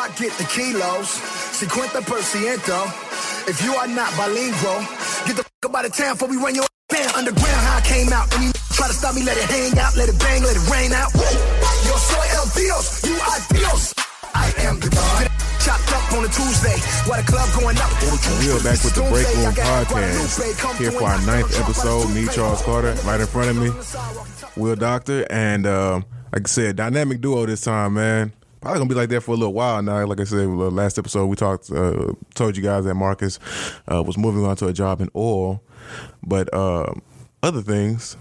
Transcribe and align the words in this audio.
I 0.00 0.08
get 0.16 0.32
the 0.40 0.44
kilos. 0.44 1.08
Cincuenta 1.52 2.00
per 2.00 2.22
ciento. 2.22 2.88
If 3.46 3.60
you 3.62 3.74
are 3.74 3.86
not 3.86 4.08
bilingual, 4.16 4.80
get 5.28 5.36
the 5.36 5.44
fuck 5.44 5.68
up 5.68 5.74
out 5.76 5.84
of 5.84 5.92
town 5.92 6.14
before 6.14 6.28
we 6.28 6.38
run 6.38 6.54
your 6.54 6.64
down 6.88 7.12
underground. 7.14 7.60
How 7.68 7.76
I 7.76 7.80
came 7.84 8.08
out. 8.08 8.32
Any 8.32 8.48
try 8.72 8.88
to 8.88 8.94
stop 8.94 9.14
me, 9.14 9.22
let 9.22 9.36
it 9.36 9.44
hang 9.44 9.76
out, 9.76 9.92
let 10.00 10.08
it 10.08 10.18
bang, 10.18 10.40
let 10.40 10.56
it 10.56 10.64
rain 10.72 10.92
out. 10.96 11.12
Yo 11.12 11.92
soy 12.00 12.26
el 12.32 12.48
Dios, 12.56 13.04
you 13.04 13.12
are 13.12 13.40
Dios. 13.52 13.92
I 14.32 14.48
am 14.64 14.80
the 14.80 14.88
God. 14.88 15.28
Chopped 15.60 15.92
up 15.92 16.12
on 16.16 16.24
a 16.24 16.28
Tuesday, 16.32 16.80
while 17.04 17.20
the 17.20 17.26
club 17.28 17.48
going 17.60 17.76
up. 17.76 17.92
We 18.40 18.48
are 18.56 18.64
back 18.64 18.80
with 18.80 18.96
the 18.96 19.04
Break 19.04 19.28
Room 19.36 19.52
Podcast. 19.52 20.78
Here 20.78 20.92
for 20.92 21.04
our 21.04 21.20
ninth 21.26 21.52
episode. 21.60 22.08
Me, 22.14 22.24
Charles 22.32 22.62
Carter, 22.62 22.96
right 23.04 23.20
in 23.20 23.26
front 23.26 23.50
of 23.50 23.56
me. 23.60 23.68
Will 24.56 24.76
Doctor, 24.76 25.26
and 25.28 25.66
um, 25.66 26.06
like 26.32 26.46
I 26.46 26.48
said, 26.48 26.76
dynamic 26.76 27.20
duo 27.20 27.44
this 27.44 27.60
time, 27.60 27.94
man. 27.94 28.32
Probably 28.60 28.78
gonna 28.78 28.88
be 28.90 28.94
like 28.94 29.08
that 29.08 29.22
for 29.22 29.30
a 29.32 29.36
little 29.36 29.54
while 29.54 29.80
now. 29.82 30.04
Like 30.04 30.20
I 30.20 30.24
said, 30.24 30.46
last 30.46 30.98
episode 30.98 31.26
we 31.26 31.36
talked, 31.36 31.70
uh, 31.72 32.12
told 32.34 32.56
you 32.58 32.62
guys 32.62 32.84
that 32.84 32.94
Marcus 32.94 33.38
uh, 33.90 34.02
was 34.02 34.18
moving 34.18 34.44
on 34.44 34.54
to 34.56 34.66
a 34.66 34.72
job 34.72 35.00
in 35.00 35.08
oil, 35.16 35.62
but 36.22 36.52
uh, 36.52 36.92
other 37.42 37.62
things. 37.62 38.18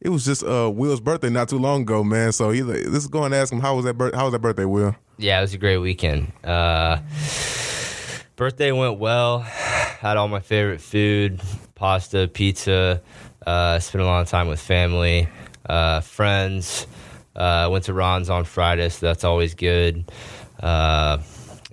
It 0.00 0.08
was 0.08 0.24
just 0.24 0.42
uh, 0.42 0.70
Will's 0.74 1.00
birthday 1.00 1.28
not 1.28 1.48
too 1.50 1.58
long 1.58 1.82
ago, 1.82 2.02
man. 2.02 2.32
So 2.32 2.50
either 2.52 2.82
let's 2.88 3.06
go 3.06 3.24
and 3.24 3.34
ask 3.34 3.52
him 3.52 3.60
how 3.60 3.76
was 3.76 3.84
that 3.84 3.94
bir- 3.98 4.16
how 4.16 4.24
was 4.24 4.32
that 4.32 4.40
birthday, 4.40 4.64
Will? 4.64 4.96
Yeah, 5.18 5.38
it 5.38 5.42
was 5.42 5.54
a 5.54 5.58
great 5.58 5.78
weekend. 5.78 6.32
Uh, 6.42 7.00
birthday 8.36 8.72
went 8.72 8.98
well. 8.98 9.40
Had 10.00 10.16
all 10.16 10.28
my 10.28 10.40
favorite 10.40 10.80
food: 10.80 11.42
pasta, 11.74 12.26
pizza. 12.32 13.02
Uh, 13.46 13.78
spent 13.80 14.02
a 14.02 14.06
lot 14.06 14.22
of 14.22 14.28
time 14.28 14.48
with 14.48 14.60
family, 14.60 15.28
friends. 16.02 16.86
Uh, 17.34 17.68
went 17.70 17.84
to 17.84 17.94
Ron's 17.94 18.28
on 18.30 18.44
Friday, 18.44 18.88
so 18.88 19.06
that's 19.06 19.24
always 19.24 19.54
good. 19.54 20.04
Uh, 20.60 21.18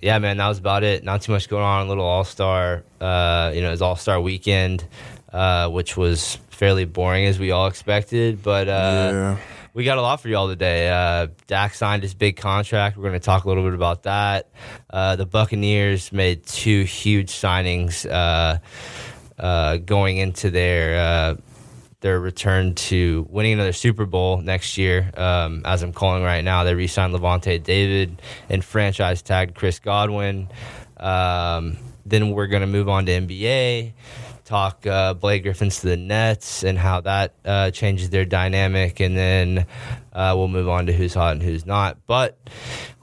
yeah, 0.02 0.18
man, 0.20 0.38
that 0.38 0.48
was 0.48 0.58
about 0.60 0.84
it. 0.84 1.04
Not 1.04 1.22
too 1.22 1.32
much 1.34 1.50
going 1.50 1.64
on. 1.64 1.86
A 1.86 1.90
little 1.90 2.06
All 2.06 2.24
Star, 2.24 2.84
uh, 3.02 3.52
you 3.54 3.62
know, 3.62 3.68
it 3.68 3.72
was 3.72 3.82
All 3.82 3.96
Star 3.98 4.20
weekend, 4.22 4.86
uh, 5.34 5.68
which 5.70 5.98
was 5.98 6.36
fairly 6.50 6.86
boring 6.86 7.26
as 7.26 7.40
we 7.40 7.52
all 7.52 7.68
expected, 7.68 8.42
but 8.44 8.68
uh, 8.68 8.72
Yeah. 9.14 9.38
we 9.74 9.84
got 9.86 9.98
a 9.98 10.02
lot 10.02 10.20
for 10.22 10.28
y'all 10.30 10.48
today. 10.48 10.90
Uh, 10.90 11.28
Dak 11.48 11.73
signed 11.73 12.04
his 12.04 12.14
big 12.14 12.38
contract. 12.38 12.98
We're 12.98 13.04
going 13.10 13.14
to 13.20 13.20
talk 13.20 13.44
a 13.46 13.48
little 13.48 13.64
bit 13.64 13.73
about 13.73 14.04
that. 14.04 14.50
Uh, 14.90 15.16
the 15.18 15.26
Buccaneers 15.26 16.12
made 16.12 16.46
two 16.46 16.84
huge 16.84 17.32
signings 17.32 18.06
uh, 18.10 18.58
uh, 19.42 19.78
going 19.78 20.18
into 20.18 20.50
their 20.50 21.00
uh, 21.00 21.36
their 22.02 22.19
return 22.19 22.75
to 22.75 23.28
winning 23.30 23.53
another 23.53 23.73
Super 23.73 24.05
Bowl 24.05 24.42
next 24.42 24.78
year. 24.78 25.11
Um, 25.16 25.64
as 25.66 25.83
I'm 25.83 25.94
calling 25.94 26.23
right 26.23 26.44
now, 26.44 26.64
they 26.64 26.73
re-signed 26.73 27.14
Lavonte 27.14 27.61
David 27.61 28.22
and 28.47 28.64
franchise 28.64 29.22
tagged 29.22 29.55
Chris 29.55 29.80
Godwin. 29.80 30.47
Um, 30.97 31.77
then 32.05 32.31
we're 32.31 32.47
going 32.47 32.61
to 32.61 32.67
move 32.67 32.89
on 32.89 33.05
to 33.05 33.11
NBA 33.11 33.94
talk 34.50 34.86
uh, 34.88 35.14
Blake 35.14 35.44
Griffins 35.44 35.81
to 35.81 35.88
the 35.88 35.97
Nets 35.97 36.64
and 36.64 36.78
how 36.78 37.02
that 37.02 37.36
uh, 37.45 37.69
changes 37.72 38.09
their 38.09 38.25
dynamic, 38.25 39.00
and 39.00 39.16
then 39.16 39.67
uh, 40.11 40.33
we'll 40.36 40.47
move 40.47 40.67
on 40.67 40.88
to 40.88 40.94
who's 40.94 41.14
hot 41.14 41.33
and 41.33 41.44
who's 41.44 41.67
not. 41.67 41.97
But 42.08 42.38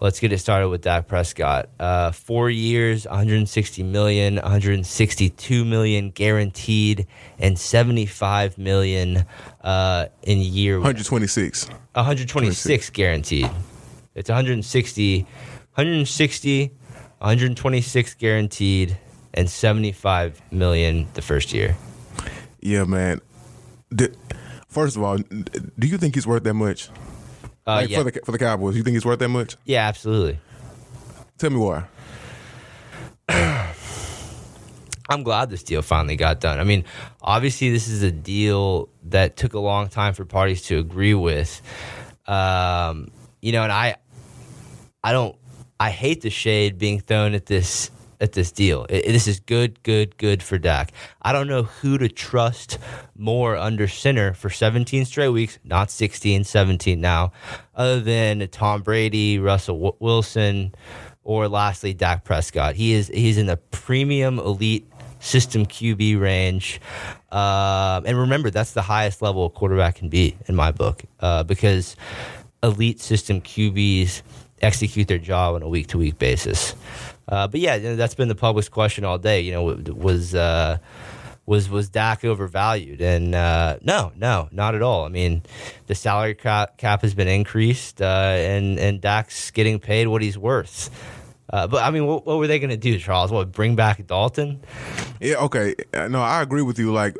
let's 0.00 0.18
get 0.18 0.32
it 0.32 0.38
started 0.38 0.68
with 0.68 0.82
Dak 0.82 1.06
Prescott. 1.06 1.68
Uh, 1.78 2.10
four 2.10 2.50
years, 2.50 3.06
160 3.06 3.82
million, 3.84 4.36
162 4.36 5.64
million 5.64 6.10
guaranteed, 6.10 7.06
and 7.38 7.56
75 7.56 8.58
million 8.58 9.24
uh, 9.62 10.06
in 10.24 10.40
year 10.40 10.78
126. 10.78 11.68
126 11.94 12.90
guaranteed. 12.90 13.48
It's 14.16 14.28
160, 14.28 15.22
160, 15.74 16.68
126 17.18 18.14
guaranteed, 18.14 18.98
and 19.36 19.48
75 19.48 20.40
million 20.50 21.06
the 21.14 21.22
first 21.22 21.52
year. 21.52 21.76
Yeah, 22.60 22.84
man. 22.84 23.20
Did, 23.94 24.16
first 24.68 24.96
of 24.96 25.02
all, 25.02 25.18
do 25.18 25.86
you 25.86 25.98
think 25.98 26.14
he's 26.14 26.26
worth 26.26 26.44
that 26.44 26.54
much? 26.54 26.88
Uh, 27.66 27.74
like 27.74 27.90
yeah. 27.90 27.98
for 27.98 28.04
the 28.04 28.20
for 28.24 28.32
the 28.32 28.38
Cowboys, 28.38 28.76
you 28.76 28.82
think 28.82 28.94
he's 28.94 29.04
worth 29.04 29.18
that 29.18 29.28
much? 29.28 29.56
yeah, 29.64 29.86
absolutely. 29.88 30.38
Tell 31.38 31.50
me 31.50 31.56
why. 31.56 31.84
I'm 35.08 35.22
glad 35.22 35.50
this 35.50 35.62
deal 35.62 35.82
finally 35.82 36.16
got 36.16 36.40
done. 36.40 36.58
I 36.58 36.64
mean, 36.64 36.84
obviously, 37.20 37.70
this 37.70 37.88
is 37.88 38.02
a 38.02 38.10
deal 38.10 38.88
that 39.04 39.36
took 39.36 39.54
a 39.54 39.58
long 39.58 39.88
time 39.88 40.14
for 40.14 40.24
parties 40.24 40.62
to 40.62 40.78
agree 40.78 41.14
with. 41.14 41.60
Um, 42.26 43.10
you 43.40 43.52
know, 43.52 43.62
and 43.62 43.70
I, 43.70 43.96
I 45.04 45.12
don't, 45.12 45.36
I 45.78 45.90
hate 45.90 46.22
the 46.22 46.30
shade 46.30 46.78
being 46.78 47.00
thrown 47.00 47.34
at 47.34 47.46
this 47.46 47.90
at 48.20 48.32
this 48.32 48.52
deal. 48.52 48.86
It- 48.88 49.06
this 49.06 49.26
is 49.26 49.40
good, 49.40 49.82
good, 49.82 50.16
good 50.18 50.42
for 50.42 50.58
Dak. 50.58 50.92
I 51.22 51.32
don't 51.32 51.48
know 51.48 51.64
who 51.64 51.98
to 51.98 52.08
trust 52.08 52.78
more 53.16 53.56
under 53.56 53.88
center 53.88 54.34
for 54.34 54.50
17 54.50 55.04
straight 55.04 55.28
weeks, 55.30 55.58
not 55.64 55.90
16, 55.90 56.44
17 56.44 57.00
now, 57.00 57.32
other 57.74 58.00
than 58.00 58.46
Tom 58.48 58.82
Brady, 58.82 59.38
Russell 59.38 59.96
Wilson, 60.00 60.74
or 61.22 61.48
lastly 61.48 61.92
Dak 61.92 62.24
Prescott. 62.24 62.76
He 62.76 62.92
is 62.92 63.08
he's 63.08 63.36
in 63.36 63.46
the 63.46 63.56
premium 63.56 64.38
elite 64.38 64.86
system 65.18 65.66
QB 65.66 66.20
range. 66.20 66.80
Um, 67.32 68.04
and 68.06 68.16
remember, 68.16 68.50
that's 68.50 68.72
the 68.72 68.82
highest 68.82 69.22
level 69.22 69.46
a 69.46 69.50
quarterback 69.50 69.96
can 69.96 70.08
be 70.08 70.36
in 70.46 70.54
my 70.54 70.70
book 70.70 71.02
uh, 71.20 71.42
because 71.42 71.96
elite 72.62 73.00
system 73.00 73.40
QBs 73.40 74.22
execute 74.62 75.08
their 75.08 75.18
job 75.18 75.54
on 75.54 75.62
a 75.62 75.68
week 75.68 75.88
to 75.88 75.98
week 75.98 76.18
basis. 76.18 76.74
Uh, 77.28 77.48
but 77.48 77.60
yeah, 77.60 77.78
that's 77.96 78.14
been 78.14 78.28
the 78.28 78.34
public's 78.34 78.68
question 78.68 79.04
all 79.04 79.18
day. 79.18 79.40
You 79.40 79.52
know, 79.52 79.64
was 79.94 80.34
uh, 80.34 80.78
was 81.46 81.68
was 81.68 81.88
Dak 81.88 82.24
overvalued? 82.24 83.00
And 83.00 83.34
uh, 83.34 83.78
no, 83.82 84.12
no, 84.16 84.48
not 84.52 84.74
at 84.74 84.82
all. 84.82 85.04
I 85.04 85.08
mean, 85.08 85.42
the 85.86 85.94
salary 85.94 86.34
cap, 86.34 86.78
cap 86.78 87.02
has 87.02 87.14
been 87.14 87.28
increased, 87.28 88.00
uh, 88.00 88.04
and 88.04 88.78
and 88.78 89.00
Dak's 89.00 89.50
getting 89.50 89.78
paid 89.80 90.08
what 90.08 90.22
he's 90.22 90.38
worth. 90.38 90.90
Uh, 91.48 91.66
but 91.66 91.82
I 91.82 91.90
mean, 91.90 92.06
what, 92.06 92.26
what 92.26 92.38
were 92.38 92.46
they 92.48 92.58
going 92.58 92.70
to 92.70 92.76
do, 92.76 92.98
Charles? 92.98 93.30
What 93.30 93.52
bring 93.52 93.76
back 93.76 94.04
Dalton? 94.06 94.60
Yeah, 95.20 95.36
okay. 95.36 95.74
Uh, 95.94 96.08
No, 96.08 96.20
I 96.20 96.42
agree 96.42 96.62
with 96.62 96.78
you. 96.78 96.92
Like 96.92 97.16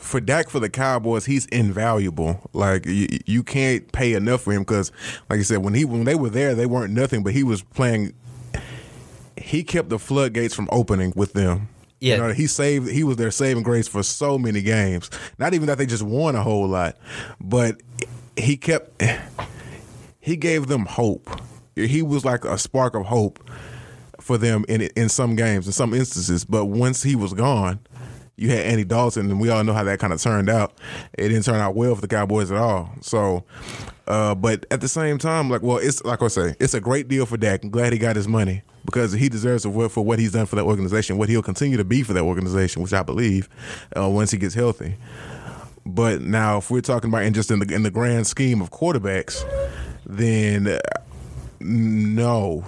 for 0.00 0.20
Dak 0.20 0.50
for 0.50 0.60
the 0.60 0.68
Cowboys, 0.68 1.24
he's 1.26 1.46
invaluable. 1.46 2.40
Like 2.52 2.84
you, 2.86 3.06
you 3.26 3.42
can't 3.42 3.90
pay 3.92 4.14
enough 4.14 4.42
for 4.42 4.52
him 4.52 4.62
because, 4.62 4.90
like 5.30 5.38
you 5.38 5.44
said, 5.44 5.58
when 5.58 5.74
he 5.74 5.84
when 5.84 6.04
they 6.04 6.14
were 6.16 6.30
there, 6.30 6.54
they 6.54 6.66
weren't 6.66 6.92
nothing, 6.92 7.22
but 7.22 7.32
he 7.32 7.42
was 7.42 7.62
playing. 7.62 8.14
He 9.44 9.62
kept 9.62 9.90
the 9.90 9.98
floodgates 9.98 10.54
from 10.54 10.70
opening 10.72 11.12
with 11.14 11.34
them. 11.34 11.68
Yeah. 12.00 12.14
You 12.14 12.22
know, 12.22 12.32
he 12.32 12.46
saved. 12.46 12.90
He 12.90 13.04
was 13.04 13.18
their 13.18 13.30
saving 13.30 13.62
grace 13.62 13.86
for 13.86 14.02
so 14.02 14.38
many 14.38 14.62
games. 14.62 15.10
Not 15.38 15.52
even 15.52 15.66
that 15.66 15.76
they 15.76 15.84
just 15.84 16.02
won 16.02 16.34
a 16.34 16.42
whole 16.42 16.66
lot, 16.66 16.96
but 17.38 17.82
he 18.36 18.56
kept. 18.56 19.02
He 20.18 20.36
gave 20.38 20.68
them 20.68 20.86
hope. 20.86 21.28
He 21.76 22.00
was 22.00 22.24
like 22.24 22.46
a 22.46 22.56
spark 22.56 22.94
of 22.94 23.04
hope 23.04 23.46
for 24.18 24.38
them 24.38 24.64
in 24.66 24.80
in 24.80 25.10
some 25.10 25.36
games, 25.36 25.66
in 25.66 25.74
some 25.74 25.92
instances. 25.92 26.46
But 26.46 26.64
once 26.64 27.02
he 27.02 27.14
was 27.14 27.34
gone, 27.34 27.80
you 28.36 28.48
had 28.48 28.60
Andy 28.60 28.84
Dalton, 28.84 29.30
and 29.30 29.38
we 29.38 29.50
all 29.50 29.62
know 29.62 29.74
how 29.74 29.84
that 29.84 29.98
kind 29.98 30.14
of 30.14 30.22
turned 30.22 30.48
out. 30.48 30.72
It 31.18 31.28
didn't 31.28 31.44
turn 31.44 31.60
out 31.60 31.74
well 31.74 31.94
for 31.94 32.00
the 32.00 32.08
Cowboys 32.08 32.50
at 32.50 32.56
all. 32.56 32.90
So, 33.02 33.44
uh, 34.06 34.34
but 34.34 34.64
at 34.70 34.80
the 34.80 34.88
same 34.88 35.18
time, 35.18 35.50
like, 35.50 35.60
well, 35.60 35.76
it's 35.76 36.02
like 36.02 36.22
I 36.22 36.28
say, 36.28 36.56
it's 36.58 36.72
a 36.72 36.80
great 36.80 37.08
deal 37.08 37.26
for 37.26 37.36
Dak. 37.36 37.62
I'm 37.62 37.68
glad 37.68 37.92
he 37.92 37.98
got 37.98 38.16
his 38.16 38.26
money 38.26 38.62
because 38.84 39.12
he 39.12 39.28
deserves 39.28 39.64
it 39.64 39.72
for 39.72 39.88
for 39.88 40.04
what 40.04 40.18
he's 40.18 40.32
done 40.32 40.46
for 40.46 40.56
that 40.56 40.64
organization, 40.64 41.18
what 41.18 41.28
he'll 41.28 41.42
continue 41.42 41.76
to 41.76 41.84
be 41.84 42.02
for 42.02 42.12
that 42.12 42.22
organization, 42.22 42.82
which 42.82 42.92
I 42.92 43.02
believe 43.02 43.48
uh, 43.96 44.08
once 44.08 44.30
he 44.30 44.38
gets 44.38 44.54
healthy. 44.54 44.96
But 45.86 46.22
now, 46.22 46.58
if 46.58 46.70
we're 46.70 46.80
talking 46.80 47.10
about 47.10 47.24
in 47.24 47.34
just 47.34 47.50
in 47.50 47.58
the 47.58 47.74
in 47.74 47.82
the 47.82 47.90
grand 47.90 48.26
scheme 48.26 48.62
of 48.62 48.70
quarterbacks, 48.70 49.44
then 50.06 50.66
uh, 50.66 50.78
no, 51.60 52.64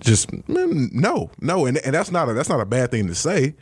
just 0.00 0.30
mm, 0.30 0.92
no, 0.92 1.30
no, 1.40 1.66
and 1.66 1.78
and 1.78 1.94
that's 1.94 2.10
not 2.10 2.28
a 2.28 2.32
that's 2.34 2.48
not 2.48 2.60
a 2.60 2.64
bad 2.64 2.90
thing 2.90 3.06
to 3.08 3.14
say, 3.14 3.54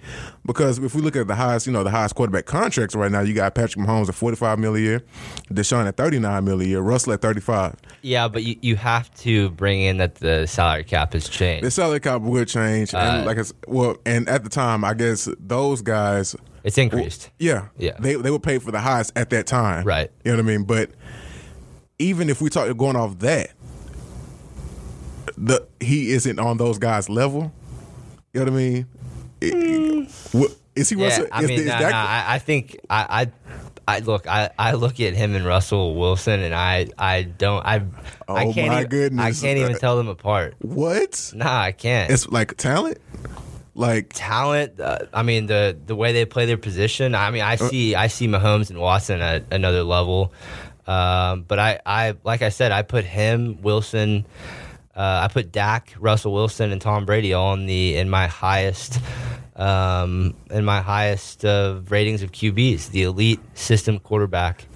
because 0.46 0.78
if 0.78 0.94
we 0.94 1.02
look 1.02 1.16
at 1.16 1.26
the 1.26 1.34
highest, 1.34 1.66
you 1.66 1.72
know, 1.72 1.84
the 1.84 1.90
highest 1.90 2.14
quarterback 2.14 2.46
contracts 2.46 2.94
right 2.94 3.10
now, 3.10 3.20
you 3.20 3.34
got 3.34 3.54
Patrick 3.54 3.84
Mahomes 3.84 4.08
at 4.08 4.14
forty 4.14 4.36
five 4.36 4.58
million 4.58 4.84
a 4.84 4.88
year, 4.88 5.04
Deshaun 5.50 5.86
at 5.86 5.96
thirty 5.96 6.18
nine 6.18 6.44
million 6.44 6.66
a 6.66 6.70
year, 6.70 6.80
Russell 6.80 7.12
at 7.12 7.20
thirty 7.22 7.40
five. 7.40 7.76
Yeah, 8.02 8.26
but 8.28 8.42
you, 8.42 8.56
you 8.62 8.76
have 8.76 9.14
to 9.20 9.50
bring 9.50 9.80
in 9.80 9.98
that 9.98 10.16
the 10.16 10.46
salary 10.46 10.84
cap 10.84 11.12
has 11.12 11.28
changed. 11.28 11.64
The 11.64 11.70
salary 11.70 12.00
cap 12.00 12.20
would 12.20 12.48
change, 12.48 12.92
and 12.94 13.22
Uh, 13.22 13.24
like 13.24 13.38
it's 13.38 13.52
well, 13.68 13.96
and 14.04 14.28
at 14.28 14.42
the 14.42 14.50
time, 14.50 14.84
I 14.84 14.94
guess 14.94 15.28
those 15.38 15.82
guys, 15.82 16.34
It's 16.64 16.78
increased. 16.78 17.30
yeah, 17.38 17.68
Yeah. 17.78 17.92
they 18.00 18.14
they 18.16 18.30
were 18.30 18.40
paid 18.40 18.62
for 18.62 18.72
the 18.72 18.80
highest 18.80 19.12
at 19.16 19.30
that 19.30 19.46
time, 19.46 19.84
Right. 19.84 20.10
You 20.24 20.32
know 20.32 20.38
what 20.38 20.44
I 20.44 20.48
mean? 20.48 20.64
But 20.64 20.90
even 21.98 22.28
if 22.28 22.40
we 22.42 22.50
talk 22.50 22.76
going 22.76 22.96
off 22.96 23.18
that, 23.20 23.50
the 25.38 25.66
he 25.80 26.10
isn't 26.12 26.38
on 26.38 26.56
those 26.56 26.78
guys' 26.78 27.08
level. 27.08 27.52
You 28.32 28.40
know 28.40 28.44
what 28.46 28.52
I 28.52 28.56
mean? 28.56 28.86
It- 29.40 30.08
what- 30.32 30.56
Is 30.74 30.88
he 30.88 30.96
Yeah, 30.96 31.04
Russell? 31.04 31.26
I 31.30 31.42
is, 31.42 31.48
mean, 31.48 31.60
is 31.60 31.66
nah, 31.66 31.78
that- 31.80 31.90
nah, 31.90 31.96
I, 32.06 32.34
I 32.34 32.38
think 32.38 32.78
I, 32.88 33.06
I 33.22 33.26
I 33.88 33.98
look, 33.98 34.26
I, 34.28 34.50
I 34.58 34.72
look 34.72 35.00
at 35.00 35.14
him 35.14 35.34
and 35.34 35.44
Russell 35.44 35.94
Wilson, 35.96 36.40
and 36.40 36.54
I, 36.54 36.86
I 36.98 37.22
don't, 37.22 37.64
I, 37.66 37.76
I 38.28 38.46
Oh, 38.46 38.52
can't, 38.52 38.68
my 38.68 38.78
even, 38.80 38.88
goodness. 38.90 39.42
I 39.42 39.46
can't 39.46 39.58
even 39.58 39.76
tell 39.76 39.96
them 39.96 40.08
apart. 40.08 40.54
What? 40.60 41.32
Nah, 41.34 41.60
I 41.62 41.72
can't. 41.72 42.10
It's 42.10 42.28
like 42.28 42.56
talent. 42.56 42.98
Like 43.74 44.10
talent. 44.12 44.78
Uh, 44.78 44.98
I 45.14 45.22
mean, 45.22 45.46
the 45.46 45.76
the 45.86 45.96
way 45.96 46.12
they 46.12 46.24
play 46.26 46.44
their 46.46 46.58
position. 46.58 47.14
I 47.14 47.30
mean, 47.30 47.42
I 47.42 47.54
Uh, 47.54 47.68
see 47.68 47.94
I 47.94 48.06
see 48.08 48.28
Mahomes 48.28 48.68
and 48.70 48.78
Watson 48.78 49.20
at 49.22 49.44
another 49.50 49.82
level. 49.82 50.32
Um, 50.86 51.42
but 51.48 51.58
I, 51.58 51.80
I 51.86 52.14
like 52.22 52.42
I 52.42 52.50
said, 52.50 52.70
I 52.72 52.82
put 52.82 53.04
him, 53.04 53.62
Wilson. 53.62 54.26
Uh, 54.94 55.20
I 55.24 55.32
put 55.32 55.52
Dak, 55.52 55.94
Russell 55.98 56.32
Wilson, 56.32 56.70
and 56.70 56.80
Tom 56.80 57.06
Brady 57.06 57.32
all 57.32 57.54
in 57.54 57.66
the 57.66 57.96
in 57.96 58.10
my 58.10 58.26
highest 58.26 59.00
um, 59.56 60.34
in 60.50 60.64
my 60.64 60.80
highest 60.80 61.44
uh, 61.44 61.80
ratings 61.88 62.22
of 62.22 62.32
QBs, 62.32 62.90
the 62.90 63.02
elite 63.02 63.40
system 63.54 63.98
quarterback 63.98 64.66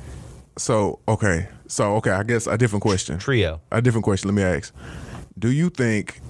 so. 0.58 1.00
Okay. 1.06 1.48
So 1.68 1.96
okay. 1.96 2.10
I 2.10 2.22
guess 2.22 2.46
a 2.46 2.56
different 2.58 2.82
question. 2.82 3.18
trio. 3.18 3.60
A 3.70 3.82
different 3.82 4.04
question. 4.04 4.28
Let 4.28 4.34
me 4.34 4.42
ask. 4.42 4.74
Do 5.38 5.50
you 5.50 5.70
think 5.70 6.20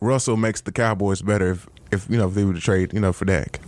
Russell 0.00 0.36
makes 0.36 0.60
the 0.60 0.72
Cowboys 0.72 1.22
better 1.22 1.52
if, 1.52 1.68
if 1.90 2.08
you 2.08 2.16
know 2.16 2.28
if 2.28 2.34
they 2.34 2.44
were 2.44 2.54
to 2.54 2.60
trade 2.60 2.92
you 2.92 3.00
know 3.00 3.12
for 3.12 3.24
Dak? 3.24 3.60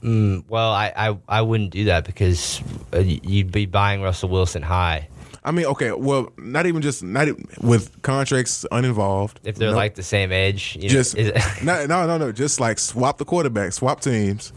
Well, 0.00 0.70
I, 0.72 0.92
I, 0.94 1.18
I 1.28 1.42
wouldn't 1.42 1.70
do 1.70 1.86
that 1.86 2.04
because 2.04 2.62
uh, 2.94 2.98
you'd 2.98 3.50
be 3.50 3.66
buying 3.66 4.00
Russell 4.00 4.28
Wilson 4.28 4.62
high 4.62 5.08
I 5.44 5.50
mean, 5.52 5.66
okay. 5.66 5.92
Well, 5.92 6.32
not 6.36 6.66
even 6.66 6.82
just 6.82 7.02
not 7.02 7.28
even, 7.28 7.46
with 7.60 8.02
contracts 8.02 8.66
uninvolved. 8.72 9.40
if 9.44 9.56
they're 9.56 9.70
No. 9.70 9.76
like 9.76 9.94
the 9.94 10.02
same 10.02 10.32
age. 10.32 10.76
You 10.76 10.88
know, 10.88 10.88
just 10.88 11.16
it- 11.16 11.34
no, 11.62 11.86
no, 11.86 12.06
no, 12.06 12.18
no. 12.18 12.32
Just 12.32 12.60
like 12.60 12.78
swap 12.78 13.18
the 13.18 13.24
quarterback, 13.24 13.72
swap 13.72 14.00
teams. 14.00 14.52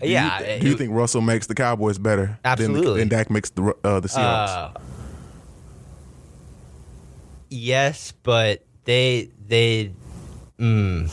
Do 0.00 0.06
you- 0.06 0.12
Yeah, 0.14 0.58
do 0.60 0.66
you 0.66 0.72
it- 0.74 0.78
think 0.78 0.92
Russell 0.92 1.20
makes 1.20 1.46
the 1.46 1.54
Cowboys 1.54 1.98
better? 1.98 2.38
Absolutely. 2.44 3.00
Than, 3.00 3.08
than 3.08 3.18
Dak 3.18 3.30
makes 3.30 3.50
the 3.50 3.74
uh, 3.84 4.00
the 4.00 4.08
Seahawks. 4.08 4.48
Uh, 4.48 4.70
yes, 7.48 8.12
but 8.22 8.64
they 8.84 9.30
they 9.48 9.92
mm, 10.58 11.10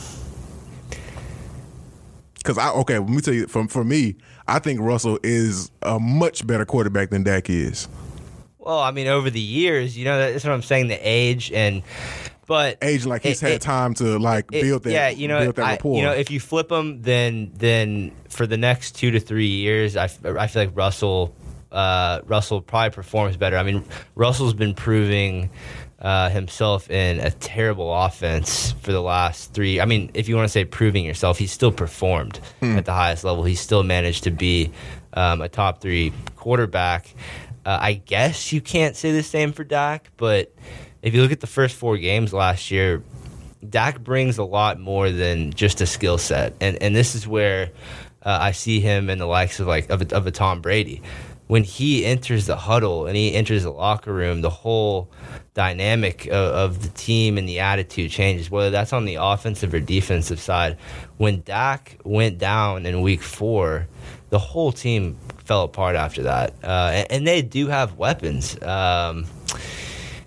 Because 2.36 2.56
I 2.58 2.70
okay, 2.70 2.98
let 2.98 3.08
me 3.08 3.20
tell 3.20 3.34
you. 3.34 3.46
From 3.46 3.68
for 3.68 3.84
me, 3.84 4.16
I 4.46 4.58
think 4.58 4.80
Russell 4.80 5.18
is 5.22 5.70
a 5.82 5.98
much 5.98 6.46
better 6.46 6.64
quarterback 6.64 7.10
than 7.10 7.24
Dak 7.24 7.50
is. 7.50 7.88
Well, 8.68 8.80
I 8.80 8.90
mean, 8.90 9.06
over 9.06 9.30
the 9.30 9.40
years, 9.40 9.96
you 9.96 10.04
know, 10.04 10.18
that's 10.18 10.44
what 10.44 10.52
I'm 10.52 10.60
saying. 10.62 10.88
The 10.88 10.96
age 11.02 11.50
and 11.52 11.82
but 12.46 12.76
Age 12.82 13.06
like 13.06 13.22
he's 13.22 13.42
it- 13.42 13.46
had 13.46 13.52
it- 13.56 13.60
time 13.62 13.94
to 13.94 14.18
like 14.18 14.46
it- 14.52 14.62
build 14.62 14.82
that. 14.84 14.92
yeah, 14.92 15.08
you 15.08 15.26
know, 15.26 15.40
build 15.40 15.56
that 15.56 15.64
I- 15.66 15.70
rapport. 15.72 15.96
you 15.96 16.02
know, 16.02 16.12
if 16.12 16.30
you 16.30 16.38
flip 16.38 16.68
them, 16.68 17.00
then 17.00 17.50
then 17.54 18.12
for 18.28 18.46
the 18.46 18.58
next 18.58 18.94
two 18.94 19.10
to 19.12 19.20
three 19.20 19.46
years, 19.48 19.96
I, 19.96 20.04
I 20.04 20.46
feel 20.46 20.62
like 20.64 20.76
Russell 20.76 21.34
uh, 21.72 22.20
Russell 22.26 22.60
probably 22.60 22.90
performs 22.90 23.36
better. 23.38 23.56
I 23.56 23.62
mean, 23.62 23.84
Russell's 24.14 24.54
been 24.54 24.74
proving 24.74 25.48
uh, 26.00 26.28
himself 26.30 26.90
in 26.90 27.20
a 27.20 27.30
terrible 27.30 27.92
offense 27.94 28.72
for 28.82 28.92
the 28.92 29.02
last 29.02 29.52
three. 29.54 29.80
I 29.80 29.84
mean, 29.86 30.10
if 30.14 30.28
you 30.28 30.36
want 30.36 30.46
to 30.46 30.52
say 30.52 30.64
proving 30.64 31.04
yourself, 31.06 31.38
he's 31.38 31.52
still 31.52 31.72
performed 31.72 32.38
at 32.62 32.84
the 32.86 32.92
highest 32.92 33.24
level. 33.24 33.44
He's 33.44 33.60
still 33.60 33.82
managed 33.82 34.24
to 34.24 34.30
be 34.30 34.70
um, 35.14 35.40
a 35.42 35.48
top 35.48 35.80
three 35.80 36.12
quarterback. 36.36 37.14
Uh, 37.64 37.78
I 37.80 37.94
guess 37.94 38.52
you 38.52 38.60
can't 38.60 38.96
say 38.96 39.12
the 39.12 39.22
same 39.22 39.52
for 39.52 39.64
Dak, 39.64 40.10
but 40.16 40.54
if 41.02 41.14
you 41.14 41.22
look 41.22 41.32
at 41.32 41.40
the 41.40 41.46
first 41.46 41.76
four 41.76 41.96
games 41.96 42.32
last 42.32 42.70
year, 42.70 43.02
Dak 43.68 44.00
brings 44.00 44.38
a 44.38 44.44
lot 44.44 44.78
more 44.78 45.10
than 45.10 45.52
just 45.52 45.80
a 45.80 45.86
skill 45.86 46.18
set, 46.18 46.54
and 46.60 46.80
and 46.82 46.94
this 46.94 47.14
is 47.14 47.26
where 47.26 47.70
uh, 48.22 48.38
I 48.40 48.52
see 48.52 48.80
him 48.80 49.10
in 49.10 49.18
the 49.18 49.26
likes 49.26 49.60
of 49.60 49.66
like 49.66 49.90
of 49.90 50.02
a, 50.02 50.16
of 50.16 50.26
a 50.26 50.30
Tom 50.30 50.60
Brady. 50.60 51.02
When 51.46 51.64
he 51.64 52.04
enters 52.04 52.46
the 52.46 52.56
huddle 52.56 53.06
and 53.06 53.16
he 53.16 53.34
enters 53.34 53.62
the 53.62 53.70
locker 53.70 54.12
room, 54.12 54.42
the 54.42 54.50
whole 54.50 55.10
dynamic 55.58 56.26
of, 56.26 56.32
of 56.32 56.82
the 56.84 56.88
team 56.90 57.36
and 57.36 57.48
the 57.48 57.58
attitude 57.58 58.12
changes. 58.12 58.48
Whether 58.48 58.70
that's 58.70 58.92
on 58.92 59.06
the 59.06 59.16
offensive 59.16 59.74
or 59.74 59.80
defensive 59.80 60.38
side. 60.38 60.78
When 61.16 61.42
Dak 61.42 61.98
went 62.04 62.38
down 62.38 62.86
in 62.86 63.02
Week 63.02 63.20
Four, 63.20 63.88
the 64.30 64.38
whole 64.38 64.70
team 64.70 65.16
fell 65.38 65.64
apart 65.64 65.96
after 65.96 66.22
that, 66.22 66.54
uh, 66.62 66.92
and, 66.94 67.06
and 67.10 67.26
they 67.26 67.42
do 67.42 67.66
have 67.66 67.98
weapons. 67.98 68.56
Um, 68.62 69.26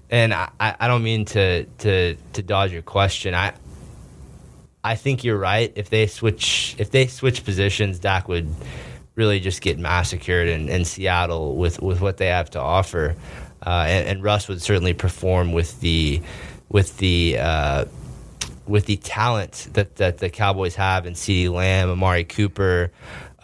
and 0.10 0.34
I, 0.34 0.50
I 0.60 0.90
don't 0.90 1.04
mean 1.04 1.24
to, 1.26 1.64
to 1.64 2.16
to 2.34 2.42
dodge 2.44 2.74
your 2.74 2.82
question. 2.82 3.34
I 3.34 3.54
I 4.84 4.96
think 4.96 5.24
you're 5.24 5.40
right. 5.40 5.72
If 5.78 5.90
they 5.90 6.08
switch 6.08 6.76
if 6.78 6.92
they 6.92 7.08
switch 7.08 7.46
positions, 7.46 8.00
Dak 8.00 8.28
would 8.28 8.54
really 9.16 9.40
just 9.40 9.62
get 9.62 9.80
massacred 9.80 10.50
in, 10.50 10.68
in 10.68 10.84
Seattle 10.84 11.56
with, 11.56 11.82
with 11.82 12.02
what 12.02 12.18
they 12.18 12.28
have 12.28 12.50
to 12.50 12.60
offer. 12.60 13.16
Uh, 13.66 13.86
and, 13.88 14.08
and 14.08 14.24
Russ 14.24 14.48
would 14.48 14.62
certainly 14.62 14.94
perform 14.94 15.52
with 15.52 15.80
the 15.82 16.22
with 16.70 16.98
the 16.98 17.38
uh, 17.40 17.86
with 18.68 18.86
the 18.86 18.98
talent 18.98 19.68
that, 19.74 19.98
that 19.98 20.18
the 20.20 20.30
Cowboys 20.30 20.76
have 20.76 21.06
in 21.06 21.14
CeeDee 21.14 21.52
Lamb, 21.52 21.90
Amari 21.90 22.24
Cooper. 22.24 22.92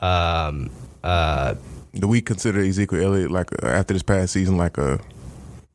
Um, 0.01 0.69
uh, 1.03 1.55
Do 1.93 2.07
we 2.07 2.21
consider 2.21 2.61
Ezekiel 2.61 3.03
Elliott 3.03 3.31
like 3.31 3.51
uh, 3.63 3.67
after 3.67 3.93
this 3.93 4.03
past 4.03 4.33
season 4.33 4.57
like 4.57 4.77
a? 4.77 4.99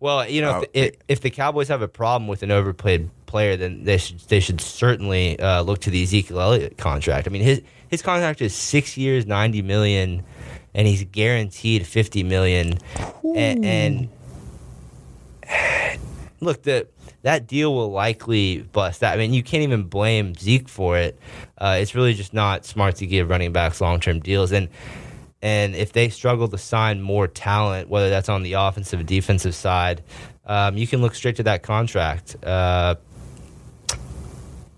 Well, 0.01 0.29
you 0.29 0.41
know, 0.41 0.51
Uh, 0.51 0.65
if, 0.73 0.95
if, 0.95 0.97
if 1.09 1.21
the 1.21 1.31
Cowboys 1.31 1.69
have 1.69 1.83
a 1.83 1.89
problem 1.89 2.27
with 2.27 2.43
an 2.43 2.51
overplayed 2.51 3.09
player, 3.27 3.57
then 3.57 3.85
they 3.85 3.99
should 3.99 4.19
they 4.29 4.41
should 4.41 4.61
certainly 4.61 5.39
uh, 5.39 5.63
look 5.63 5.79
to 5.83 5.91
the 5.91 6.03
Ezekiel 6.03 6.41
Elliott 6.41 6.77
contract. 6.77 7.29
I 7.29 7.31
mean, 7.31 7.43
his 7.43 7.63
his 7.89 8.03
contract 8.03 8.41
is 8.43 8.55
six 8.55 8.97
years, 8.97 9.27
ninety 9.27 9.63
million, 9.63 10.25
and 10.75 10.89
he's 10.89 11.05
guaranteed 11.05 11.87
fifty 11.87 12.25
million. 12.25 12.79
And, 13.37 13.65
and 13.65 14.09
look, 16.43 16.63
the 16.63 16.89
that 17.23 17.47
deal 17.47 17.75
will 17.75 17.91
likely 17.91 18.63
bust. 18.63 19.01
That 19.01 19.15
I 19.15 19.17
mean, 19.17 19.33
you 19.33 19.43
can't 19.43 19.63
even 19.63 19.85
blame 19.85 20.35
Zeke 20.35 20.69
for 20.69 20.99
it. 20.99 21.19
Uh, 21.57 21.79
it's 21.81 21.95
really 21.95 22.15
just 22.15 22.35
not 22.35 22.65
smart 22.65 22.97
to 22.97 23.07
give 23.07 23.31
running 23.31 23.53
backs 23.53 23.81
long 23.81 24.01
term 24.01 24.21
deals 24.21 24.53
and. 24.53 24.69
And 25.45 25.75
if 25.75 25.93
they 25.93 26.09
struggle 26.09 26.47
to 26.47 26.57
sign 26.57 27.03
more 27.03 27.27
talent, 27.27 27.89
whether 27.89 28.09
that's 28.11 28.29
on 28.29 28.45
the 28.45 28.53
offensive 28.53 29.01
or 29.01 29.03
defensive 29.03 29.57
side, 29.57 30.05
um, 30.47 30.77
you 30.77 30.87
can 30.87 31.03
look 31.03 31.17
straight 31.17 31.35
to 31.35 31.43
that 31.43 31.65
contract 31.65 32.37
uh, 32.45 32.95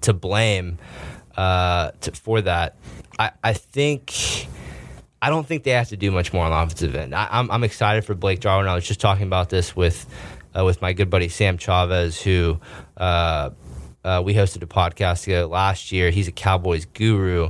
to 0.01 0.15
blame 0.15 0.79
uh, 1.37 1.91
to, 2.01 2.13
for 2.13 2.41
that. 2.41 2.77
I, 3.19 3.33
I 3.43 3.53
think. 3.53 4.49
I 5.21 5.29
don't 5.29 5.47
think 5.47 5.65
they 5.65 5.71
have 5.71 5.89
to 5.89 5.99
do 5.99 6.11
much 6.11 6.33
more 6.33 6.45
on 6.45 6.51
the 6.51 6.57
offensive 6.57 6.95
end. 6.95 7.15
I, 7.15 7.29
I'm, 7.31 7.51
I'm 7.51 7.65
excited 7.65 8.05
for 8.05 8.15
Blake 8.15 8.41
Jarwin. 8.41 8.67
I 8.67 8.75
was 8.75 8.87
just 8.87 9.01
talking 9.01 9.27
about 9.27 9.51
this 9.51 9.75
with 9.75 10.07
uh, 10.57 10.65
with 10.65 10.81
my 10.81 10.93
good 10.93 11.11
buddy 11.11 11.29
Sam 11.29 11.59
Chavez, 11.59 12.21
who 12.21 12.61
uh, 12.97 13.51
uh, 14.05 14.23
we 14.25 14.35
hosted 14.35 14.63
a 14.63 14.67
podcast 14.67 15.25
together 15.25 15.47
last 15.47 15.93
year. 15.93 16.11
He's 16.11 16.29
a 16.29 16.33
Cowboys 16.33 16.85
guru. 16.87 17.47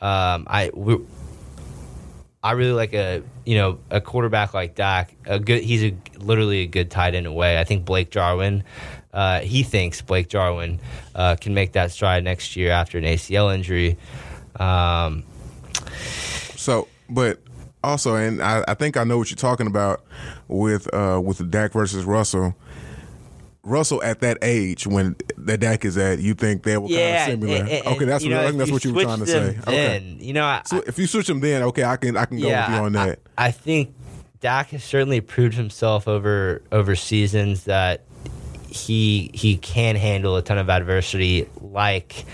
Um, 0.00 0.46
I 0.48 0.70
we, 0.74 0.98
I 2.42 2.52
really 2.52 2.72
like 2.72 2.92
a 2.92 3.22
you 3.46 3.56
know 3.56 3.78
a 3.90 4.00
quarterback 4.00 4.52
like 4.54 4.74
Dak. 4.74 5.14
A 5.26 5.38
good, 5.38 5.62
he's 5.62 5.84
a 5.84 5.96
literally 6.18 6.62
a 6.62 6.66
good 6.66 6.90
tight 6.90 7.14
end 7.14 7.26
away. 7.26 7.58
I 7.58 7.64
think 7.64 7.84
Blake 7.84 8.10
Jarwin. 8.10 8.64
Uh, 9.12 9.40
he 9.40 9.62
thinks 9.62 10.00
Blake 10.00 10.28
Jarwin 10.28 10.80
uh, 11.14 11.36
can 11.36 11.52
make 11.52 11.72
that 11.72 11.90
stride 11.92 12.24
next 12.24 12.56
year 12.56 12.70
after 12.70 12.96
an 12.96 13.04
ACL 13.04 13.54
injury. 13.54 13.98
Um, 14.56 15.24
So, 16.56 16.88
but 17.10 17.38
also, 17.84 18.14
and 18.14 18.42
I, 18.42 18.64
I 18.68 18.74
think 18.74 18.96
I 18.96 19.04
know 19.04 19.18
what 19.18 19.30
you're 19.30 19.36
talking 19.36 19.66
about 19.66 20.04
with 20.48 20.92
uh 20.94 21.20
with 21.24 21.50
Dak 21.50 21.72
versus 21.72 22.04
Russell. 22.04 22.54
Russell 23.64 24.02
at 24.02 24.20
that 24.20 24.38
age 24.42 24.88
when 24.88 25.14
the 25.36 25.56
Dak 25.56 25.84
is 25.84 25.96
at, 25.96 26.18
you 26.18 26.34
think 26.34 26.64
they 26.64 26.76
were 26.76 26.88
yeah, 26.88 27.26
kind 27.26 27.32
of 27.32 27.40
similar. 27.48 27.60
and- 27.60 27.68
and- 27.68 27.86
okay, 27.86 28.04
that's 28.06 28.24
what, 28.24 28.30
know, 28.30 28.40
I 28.40 28.46
think 28.46 28.58
that's 28.58 28.70
what 28.72 28.84
you 28.84 28.92
were 28.92 29.02
trying 29.02 29.20
to 29.20 29.26
say. 29.26 29.56
Okay. 29.60 30.16
You 30.18 30.32
know, 30.32 30.44
I, 30.44 30.62
So 30.66 30.82
if 30.84 30.98
you 30.98 31.06
switch 31.06 31.28
them, 31.28 31.38
then 31.38 31.62
okay, 31.64 31.84
I 31.84 31.96
can 31.96 32.16
I 32.16 32.24
can 32.24 32.40
go 32.40 32.48
with 32.48 32.68
you 32.68 32.74
on 32.74 32.92
that. 32.94 33.20
I, 33.38 33.46
I 33.46 33.50
think 33.52 33.94
Dak 34.40 34.70
has 34.70 34.82
certainly 34.82 35.20
proved 35.20 35.54
himself 35.54 36.08
over 36.08 36.62
over 36.72 36.96
seasons 36.96 37.64
that 37.64 38.04
he 38.66 39.30
he 39.32 39.56
can 39.58 39.94
handle 39.94 40.34
a 40.36 40.42
ton 40.42 40.58
of 40.58 40.68
adversity, 40.68 41.48
like 41.60 42.24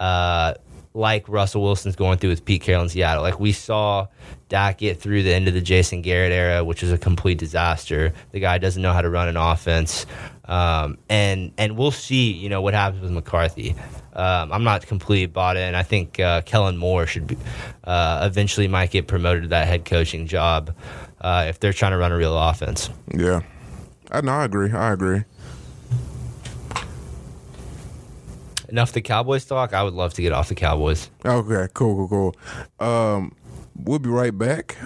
uh, 0.00 0.54
like 0.94 1.28
Russell 1.28 1.62
Wilson's 1.62 1.96
going 1.96 2.18
through 2.18 2.30
with 2.30 2.44
Pete 2.44 2.62
Carroll 2.62 2.84
in 2.84 2.88
Seattle. 2.88 3.22
Like 3.22 3.40
we 3.40 3.52
saw 3.52 4.06
Dak 4.48 4.78
get 4.78 5.00
through 5.00 5.24
the 5.24 5.34
end 5.34 5.48
of 5.48 5.54
the 5.54 5.60
Jason 5.60 6.02
Garrett 6.02 6.32
era, 6.32 6.64
which 6.64 6.82
was 6.82 6.92
a 6.92 6.98
complete 6.98 7.36
disaster. 7.36 8.12
The 8.30 8.38
guy 8.38 8.58
doesn't 8.58 8.80
know 8.80 8.92
how 8.92 9.02
to 9.02 9.10
run 9.10 9.28
an 9.28 9.36
offense, 9.36 10.06
um, 10.44 10.98
and 11.08 11.52
and 11.58 11.76
we'll 11.76 11.90
see. 11.90 12.32
You 12.32 12.48
know 12.48 12.62
what 12.62 12.74
happens 12.74 13.02
with 13.02 13.10
McCarthy. 13.10 13.74
Um, 14.12 14.52
I'm 14.52 14.62
not 14.62 14.86
completely 14.86 15.26
bought 15.26 15.56
in. 15.56 15.74
I 15.74 15.82
think 15.82 16.20
uh, 16.20 16.42
Kellen 16.42 16.76
Moore 16.76 17.04
should 17.04 17.26
be, 17.26 17.36
uh, 17.82 18.20
eventually 18.30 18.68
might 18.68 18.92
get 18.92 19.08
promoted 19.08 19.42
to 19.42 19.48
that 19.48 19.66
head 19.66 19.84
coaching 19.84 20.28
job 20.28 20.72
uh, 21.20 21.46
if 21.48 21.58
they're 21.58 21.72
trying 21.72 21.90
to 21.90 21.98
run 21.98 22.12
a 22.12 22.16
real 22.16 22.38
offense. 22.38 22.88
Yeah, 23.12 23.40
I 24.12 24.20
know. 24.20 24.32
I 24.32 24.44
agree. 24.44 24.70
I 24.70 24.92
agree. 24.92 25.24
Enough 28.74 28.90
the 28.90 29.02
Cowboys 29.02 29.44
talk. 29.44 29.72
I 29.72 29.84
would 29.84 29.94
love 29.94 30.14
to 30.14 30.22
get 30.22 30.32
off 30.32 30.48
the 30.48 30.56
Cowboys. 30.56 31.08
Okay, 31.24 31.68
cool, 31.74 32.08
cool, 32.08 32.34
cool. 32.80 32.84
Um, 32.84 33.36
we'll 33.76 34.00
be 34.00 34.08
right 34.10 34.36
back 34.36 34.76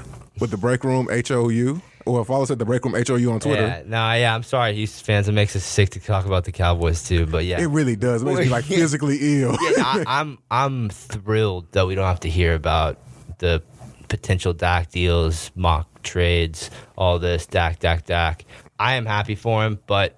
with 0.41 0.51
the 0.51 0.59
break 0.59 0.85
room 0.85 1.09
H 1.11 1.31
O 1.31 1.49
U. 1.49 1.81
Or 2.05 2.23
follow 2.23 2.43
us 2.43 2.51
at 2.51 2.59
the 2.59 2.67
break 2.67 2.85
room 2.85 2.95
H 2.95 3.09
O 3.09 3.17
U 3.17 3.33
on 3.33 3.41
Twitter. 3.41 3.63
Yeah, 3.63 3.83
no, 3.87 4.13
yeah, 4.13 4.35
I'm 4.35 4.43
sorry, 4.43 4.75
Houston 4.75 5.07
fans. 5.07 5.27
It 5.27 5.33
makes 5.33 5.57
us 5.57 5.65
sick 5.65 5.89
to 5.91 6.01
talk 6.01 6.27
about 6.27 6.45
the 6.45 6.53
Cowboys 6.53 7.03
too. 7.03 7.25
But 7.25 7.47
yeah, 7.47 7.63
It 7.63 7.69
really 7.69 7.97
does. 7.97 8.21
It 8.21 8.27
makes 8.27 8.41
me 8.41 8.49
like 8.51 8.65
physically 8.67 9.41
ill. 9.41 9.53
yeah, 9.59 9.83
I, 9.83 10.05
I'm 10.07 10.37
I'm 10.51 10.91
thrilled 10.91 11.73
that 11.73 11.87
we 11.87 11.95
don't 11.95 12.05
have 12.05 12.21
to 12.21 12.29
hear 12.29 12.55
about 12.55 12.99
the 13.39 13.63
potential 14.09 14.53
Dak 14.53 14.91
deals, 14.91 15.51
mock 15.55 16.03
trades, 16.03 16.71
all 16.99 17.19
this 17.19 17.47
Dak, 17.47 17.79
Dak, 17.79 18.05
Dak. 18.05 18.45
I 18.79 18.97
am 18.97 19.07
happy 19.07 19.35
for 19.35 19.65
him, 19.65 19.79
but 19.87 20.18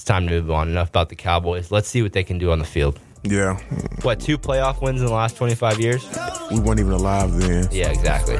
it's 0.00 0.06
time 0.06 0.26
to 0.26 0.30
move 0.32 0.50
on. 0.50 0.70
Enough 0.70 0.88
about 0.88 1.10
the 1.10 1.14
Cowboys. 1.14 1.70
Let's 1.70 1.86
see 1.86 2.00
what 2.00 2.14
they 2.14 2.24
can 2.24 2.38
do 2.38 2.52
on 2.52 2.58
the 2.58 2.64
field. 2.64 2.98
yeah. 3.22 3.58
What 4.00 4.18
two 4.18 4.38
playoff 4.38 4.80
wins 4.80 5.02
in 5.02 5.06
the 5.06 5.12
last 5.12 5.36
25 5.36 5.78
years? 5.78 6.08
We 6.50 6.58
weren't 6.58 6.80
even 6.80 6.92
alive 6.92 7.30
then. 7.36 7.68
Yeah, 7.70 7.90
exactly. 7.90 8.38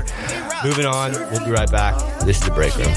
Moving 0.64 0.86
on. 0.86 1.12
We'll 1.12 1.44
be 1.44 1.50
right 1.50 1.70
back. 1.70 1.98
This 2.20 2.38
is 2.38 2.44
the 2.46 2.52
break 2.52 2.74
room. 2.78 2.88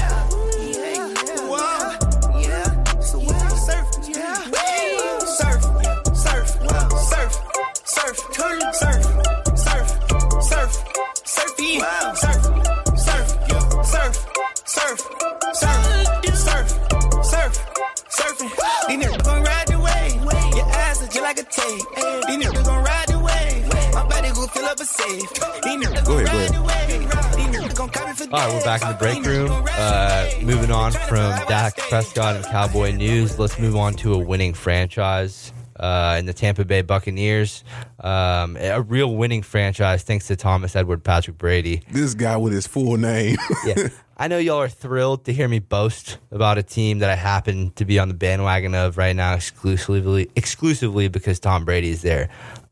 Like 21.36 21.48
a 21.48 21.50
tape. 21.50 21.82
These 22.28 22.46
niggas 22.46 22.64
gon' 22.64 22.84
ride 22.84 23.08
the 23.08 23.18
wave. 23.18 23.92
My 23.92 24.06
body 24.06 24.30
gon' 24.30 24.48
fill 24.48 24.66
up 24.66 24.78
a 24.78 24.84
safe. 24.84 25.28
These 25.64 25.84
niggas 25.84 26.06
Go 26.06 26.14
gon' 26.14 26.24
ride 26.26 26.48
the 26.50 26.62
wave. 26.62 27.00
These 27.36 27.56
niggas 27.56 27.74
gon' 27.76 27.88
copy 27.88 28.12
for 28.12 28.24
All 28.24 28.38
right, 28.38 28.54
we're 28.54 28.64
back 28.64 28.82
in 28.82 28.88
the 28.88 28.94
break 28.94 29.24
room. 29.26 29.50
Uh, 29.50 30.30
moving 30.42 30.70
on 30.70 30.92
from 30.92 31.32
Dak 31.48 31.76
Prescott 31.76 32.36
and 32.36 32.44
Cowboy 32.44 32.92
news, 32.92 33.36
let's 33.36 33.58
move 33.58 33.74
on 33.74 33.94
to 33.94 34.14
a 34.14 34.18
winning 34.18 34.54
franchise 34.54 35.52
uh, 35.78 36.16
in 36.18 36.26
the 36.26 36.32
Tampa 36.32 36.64
Bay 36.64 36.82
Buccaneers. 36.82 37.64
Um, 38.00 38.56
a 38.56 38.80
real 38.80 39.14
winning 39.14 39.42
franchise 39.42 40.02
thanks 40.02 40.26
to 40.28 40.36
Thomas 40.36 40.76
Edward 40.76 41.04
Patrick 41.04 41.38
Brady. 41.38 41.82
This 41.90 42.14
guy 42.14 42.36
with 42.36 42.52
his 42.52 42.66
full 42.66 42.96
name. 42.96 43.36
Yeah. 43.64 43.88
I 44.16 44.28
know 44.28 44.38
y'all 44.38 44.60
are 44.60 44.68
thrilled 44.68 45.24
to 45.24 45.32
hear 45.32 45.48
me 45.48 45.58
boast 45.58 46.18
about 46.30 46.56
a 46.58 46.62
team 46.62 47.00
that 47.00 47.10
I 47.10 47.16
happen 47.16 47.70
to 47.72 47.84
be 47.84 47.98
on 47.98 48.08
the 48.08 48.14
bandwagon 48.14 48.74
of 48.74 48.96
right 48.96 49.14
now 49.14 49.34
exclusively 49.34 50.30
exclusively 50.36 51.08
because 51.08 51.40
Tom 51.40 51.64
Brady 51.64 51.90
is 51.90 52.02
there. 52.02 52.28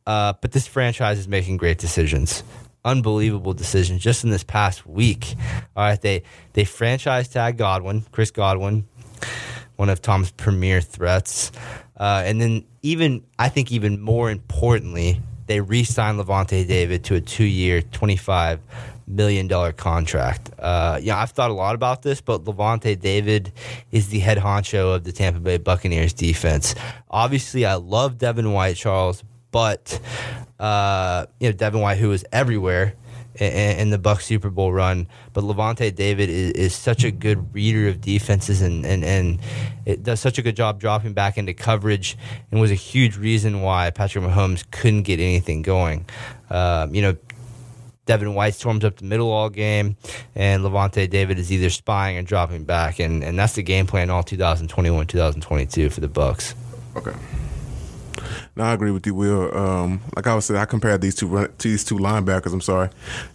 Uh, 0.07 0.35
but 0.41 0.53
this 0.53 0.67
franchise 0.69 1.19
is 1.19 1.27
making 1.27 1.57
great 1.57 1.79
decisions. 1.79 2.45
Unbelievable 2.85 3.55
decisions 3.55 4.03
just 4.03 4.23
in 4.23 4.31
this 4.31 4.45
past 4.45 4.87
week. 4.87 5.35
All 5.77 5.85
right, 5.85 6.01
they 6.01 6.23
they 6.53 6.65
franchise 6.65 7.29
tag 7.29 7.57
Godwin, 7.57 8.05
Chris 8.13 8.31
Godwin, 8.31 8.87
one 9.77 9.89
of 9.89 10.01
Tom's 10.03 10.31
premier 10.33 10.81
threats. 10.81 11.51
Uh, 12.03 12.25
and 12.27 12.41
then 12.41 12.65
even 12.83 13.23
I 13.39 13.49
think 13.49 13.71
even 13.71 14.01
more 14.01 14.29
importantly, 14.29 15.21
they 15.47 15.61
re-signed 15.61 16.19
Lavonte 16.19 16.67
David 16.67 17.05
to 17.05 17.15
a 17.15 17.21
two-year, 17.21 17.81
twenty-five 17.81 18.59
million 19.07 19.47
dollar 19.47 19.71
contract. 19.73 20.51
Uh, 20.59 20.99
yeah, 21.01 21.17
I've 21.17 21.31
thought 21.31 21.53
a 21.53 21.55
lot 21.55 21.77
about 21.77 22.03
this, 22.03 22.21
but 22.21 22.45
Lavonte 22.45 22.99
David 22.99 23.53
is 23.93 24.09
the 24.09 24.19
head 24.19 24.39
honcho 24.39 24.97
of 24.97 25.05
the 25.05 25.13
Tampa 25.13 25.39
Bay 25.39 25.59
Buccaneers 25.59 26.13
defense. 26.13 26.75
Obviously, 27.09 27.65
I 27.65 27.75
love 27.75 28.19
Devin 28.19 28.53
White, 28.53 28.75
Charles, 28.75 29.23
but 29.53 30.01
uh, 30.59 31.27
you 31.39 31.51
know 31.51 31.53
Devin 31.53 31.81
White, 31.81 31.99
who 31.99 32.09
was 32.09 32.25
everywhere 32.33 32.95
in, 33.37 33.91
the 33.91 33.99
Buck 33.99 34.21
Super 34.21 34.51
Bowl 34.51 34.73
run. 34.73 35.07
But 35.33 35.45
Lavonte 35.45 35.95
David 35.95 36.29
is, 36.29 36.53
is 36.53 36.75
such 36.75 37.05
a 37.05 37.11
good 37.11 37.55
reader 37.55 37.89
of 37.89 38.01
defenses 38.01 38.63
and, 38.63 38.85
and, 38.85 39.05
and 39.05 39.41
it 39.87 40.03
does 40.03 40.21
such 40.21 40.39
a 40.39 40.43
good 40.43 40.57
job 40.57 40.81
dropping 40.81 41.13
back 41.13 41.39
into 41.39 41.55
coverage 41.55 42.17
and 42.51 42.61
was 42.61 42.71
a 42.71 42.75
huge 42.75 43.17
reason 43.17 43.63
why 43.63 43.91
Patrick 43.91 44.25
Mahomes 44.25 44.69
couldn't 44.71 45.03
get 45.03 45.21
anything 45.21 45.63
going. 45.63 46.07
Um, 46.51 46.95
you 46.95 47.03
know, 47.03 47.17
Devin 48.05 48.35
White 48.35 48.55
storms 48.55 48.85
up 48.85 48.97
the 48.97 49.05
middle 49.05 49.31
all 49.31 49.49
game, 49.49 49.97
and 50.35 50.65
Lavonte 50.65 51.09
David 51.09 51.39
is 51.39 51.53
either 51.53 51.71
spying 51.71 52.19
or 52.19 52.23
dropping 52.23 52.65
back, 52.65 52.99
and, 52.99 53.23
and 53.23 53.39
that's 53.39 53.53
the 53.55 53.63
game 53.63 53.87
plan 53.87 54.11
all 54.11 54.25
2021, 54.25 55.07
2022 55.07 55.89
for 55.89 56.01
the 56.01 56.09
Bucs. 56.09 56.55
Okay. 56.97 57.13
No, 58.57 58.65
I 58.65 58.73
agree 58.73 58.91
with 58.91 59.07
you, 59.07 59.15
Will. 59.15 59.57
Um, 59.57 60.01
like 60.17 60.27
I 60.27 60.35
was 60.35 60.47
saying, 60.47 60.61
I 60.61 60.65
compared 60.65 61.01
these 61.01 61.15
two 61.15 61.27
run- 61.27 61.53
these 61.59 61.85
two 61.85 61.97
linebackers. 61.97 62.53
I'm 62.53 62.61
sorry, 62.61 62.91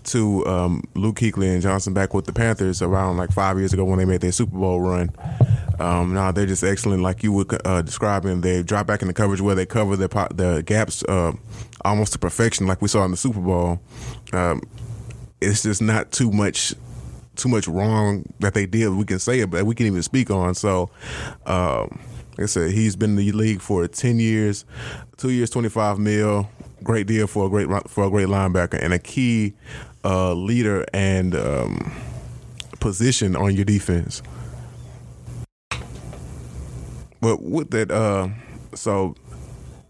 to 0.06 0.46
um, 0.46 0.84
Luke 0.96 1.18
Kuechly 1.18 1.52
and 1.54 1.62
Johnson 1.62 1.94
back 1.94 2.14
with 2.14 2.26
the 2.26 2.34
Panthers 2.34 2.82
around 2.82 3.18
like 3.18 3.32
five 3.32 3.58
years 3.58 3.74
ago 3.74 3.84
when 3.86 4.00
they 4.00 4.06
made 4.06 4.22
their 4.22 4.32
Super 4.32 4.58
Bowl 4.58 4.82
run. 4.82 5.12
Um, 5.80 6.14
now 6.14 6.32
they're 6.32 6.46
just 6.46 6.64
excellent, 6.64 7.04
like 7.04 7.24
you 7.24 7.32
would 7.34 7.56
uh, 7.66 7.82
describe 7.82 8.24
them. 8.24 8.42
They 8.42 8.64
drop 8.64 8.88
back 8.88 9.02
in 9.02 9.08
the 9.08 9.14
coverage 9.14 9.42
where 9.42 9.56
they 9.56 9.66
cover 9.66 9.96
the 9.96 10.10
po- 10.10 10.30
the 10.34 10.64
gaps 10.66 11.04
uh, 11.04 11.34
almost 11.86 12.14
to 12.14 12.20
perfection, 12.20 12.68
like 12.68 12.82
we 12.82 12.88
saw 12.88 13.06
in 13.06 13.12
the 13.12 13.18
Super 13.18 13.40
Bowl. 13.40 13.80
Um, 14.34 14.62
it's 15.40 15.64
just 15.64 15.82
not 15.82 16.12
too 16.12 16.32
much 16.32 16.74
too 17.36 17.50
much 17.50 17.68
wrong 17.68 18.26
that 18.40 18.54
they 18.56 18.66
did. 18.66 18.90
We 18.90 19.06
can 19.06 19.20
say 19.20 19.40
it, 19.40 19.52
but 19.52 19.66
we 19.66 19.76
can 19.76 19.86
even 19.86 20.02
speak 20.02 20.32
on. 20.32 20.56
So, 20.56 20.90
um, 21.46 22.00
like 22.38 22.44
I 22.44 22.46
said, 22.46 22.72
he's 22.72 22.96
been 22.96 23.12
in 23.12 23.16
the 23.16 23.32
league 23.32 23.62
for 23.62 23.88
ten 23.88 24.20
years, 24.20 24.64
two 25.18 25.32
years, 25.32 25.50
twenty 25.50 25.70
five 25.70 25.98
mil. 25.98 26.48
Great 26.84 27.08
deal 27.08 27.26
for 27.26 27.48
a 27.48 27.50
great 27.50 27.68
for 27.90 28.04
a 28.04 28.10
great 28.12 28.28
linebacker 28.28 28.78
and 28.80 28.94
a 28.94 29.00
key 29.00 29.54
uh, 30.06 30.34
leader 30.34 30.86
and 30.94 31.36
um, 31.36 31.92
position 32.80 33.36
on 33.36 33.56
your 33.56 33.66
defense. 33.66 34.22
But 37.20 37.42
with 37.42 37.72
that, 37.72 37.90
uh, 37.90 38.30
so 38.76 39.16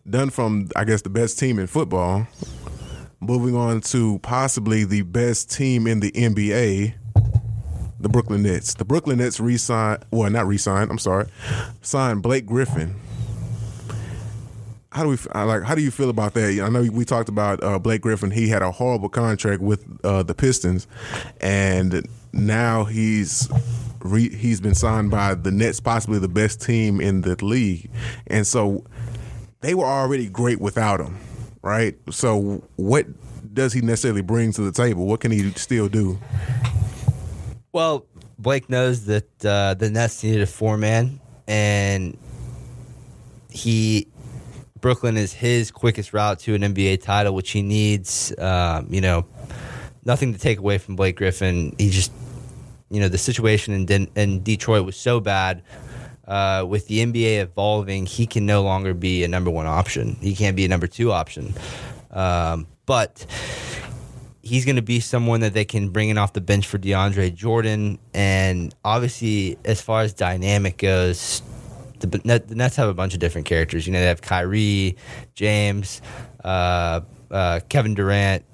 done 0.09 0.29
from 0.29 0.69
I 0.75 0.85
guess 0.85 1.01
the 1.01 1.09
best 1.09 1.37
team 1.37 1.59
in 1.59 1.67
football. 1.67 2.27
Moving 3.19 3.55
on 3.55 3.81
to 3.81 4.19
possibly 4.19 4.85
the 4.85 5.01
best 5.01 5.51
team 5.51 5.87
in 5.87 5.99
the 5.99 6.11
NBA, 6.11 6.93
the 7.99 8.09
Brooklyn 8.09 8.43
Nets. 8.43 8.73
The 8.73 8.85
Brooklyn 8.85 9.17
Nets 9.17 9.39
re-signed, 9.39 10.05
well, 10.11 10.29
not 10.29 10.47
re-signed. 10.47 10.91
I'm 10.91 10.99
sorry, 10.99 11.27
signed 11.81 12.21
Blake 12.21 12.45
Griffin. 12.45 12.95
How 14.91 15.03
do 15.03 15.09
we 15.09 15.17
like? 15.33 15.63
How 15.63 15.75
do 15.75 15.81
you 15.81 15.91
feel 15.91 16.09
about 16.09 16.33
that? 16.33 16.59
I 16.59 16.69
know 16.69 16.81
we 16.91 17.05
talked 17.05 17.29
about 17.29 17.63
uh, 17.63 17.77
Blake 17.77 18.01
Griffin. 18.01 18.31
He 18.31 18.47
had 18.47 18.61
a 18.61 18.71
horrible 18.71 19.09
contract 19.09 19.61
with 19.61 19.85
uh, 20.03 20.23
the 20.23 20.33
Pistons, 20.33 20.87
and 21.39 22.07
now 22.33 22.83
he's 22.85 23.47
re, 23.99 24.29
he's 24.35 24.59
been 24.59 24.73
signed 24.73 25.11
by 25.11 25.35
the 25.35 25.51
Nets, 25.51 25.79
possibly 25.79 26.17
the 26.17 26.27
best 26.27 26.61
team 26.61 26.99
in 26.99 27.21
the 27.21 27.35
league, 27.45 27.91
and 28.25 28.47
so 28.47 28.85
they 29.61 29.75
were 29.75 29.85
already 29.85 30.29
great 30.29 30.59
without 30.59 30.99
him, 30.99 31.17
right? 31.61 31.95
So 32.09 32.63
what 32.77 33.05
does 33.53 33.73
he 33.73 33.81
necessarily 33.81 34.21
bring 34.21 34.51
to 34.53 34.61
the 34.61 34.71
table? 34.71 35.05
What 35.05 35.19
can 35.19 35.31
he 35.31 35.51
still 35.51 35.89
do? 35.89 36.17
Well, 37.77 38.07
Blake 38.39 38.71
knows 38.71 39.05
that 39.05 39.45
uh, 39.45 39.75
the 39.75 39.91
Nets 39.91 40.23
needed 40.23 40.41
a 40.41 40.47
four 40.47 40.79
man, 40.79 41.19
and 41.45 42.17
he 43.51 44.07
Brooklyn 44.81 45.15
is 45.15 45.31
his 45.31 45.69
quickest 45.69 46.11
route 46.11 46.39
to 46.39 46.55
an 46.55 46.63
NBA 46.63 47.03
title, 47.03 47.35
which 47.35 47.51
he 47.51 47.61
needs. 47.61 48.33
Um, 48.39 48.87
you 48.89 48.99
know, 48.99 49.27
nothing 50.05 50.33
to 50.33 50.39
take 50.39 50.57
away 50.57 50.79
from 50.79 50.95
Blake 50.95 51.17
Griffin. 51.17 51.75
He 51.77 51.91
just, 51.91 52.11
you 52.89 52.99
know, 52.99 53.09
the 53.09 53.19
situation 53.19 53.75
in 53.75 53.85
Den- 53.85 54.09
in 54.15 54.41
Detroit 54.41 54.83
was 54.83 54.95
so 54.95 55.19
bad. 55.19 55.61
Uh, 56.27 56.65
with 56.67 56.87
the 56.87 57.05
NBA 57.05 57.43
evolving, 57.43 58.07
he 58.07 58.25
can 58.25 58.47
no 58.47 58.63
longer 58.63 58.95
be 58.95 59.23
a 59.23 59.27
number 59.27 59.51
one 59.51 59.67
option. 59.67 60.17
He 60.19 60.35
can't 60.35 60.55
be 60.55 60.65
a 60.65 60.67
number 60.67 60.87
two 60.87 61.11
option. 61.11 61.53
Um, 62.09 62.65
but 62.87 63.27
he's 64.47 64.65
going 64.65 64.77
to 64.77 64.81
be 64.81 64.99
someone 64.99 65.41
that 65.41 65.53
they 65.53 65.65
can 65.65 65.89
bring 65.89 66.09
in 66.09 66.17
off 66.17 66.33
the 66.33 66.41
bench 66.41 66.65
for 66.65 66.77
DeAndre 66.77 67.35
Jordan. 67.35 67.99
And 68.13 68.73
obviously, 68.83 69.57
as 69.65 69.81
far 69.81 70.01
as 70.01 70.13
dynamic 70.13 70.77
goes, 70.77 71.41
the, 71.99 72.07
the 72.07 72.55
Nets 72.55 72.77
have 72.77 72.87
a 72.87 72.93
bunch 72.93 73.13
of 73.13 73.19
different 73.19 73.45
characters. 73.45 73.85
You 73.85 73.93
know, 73.93 73.99
they 73.99 74.07
have 74.07 74.21
Kyrie, 74.21 74.95
James, 75.35 76.01
uh, 76.43 77.01
uh, 77.29 77.59
Kevin 77.67 77.93
Durant. 77.93 78.45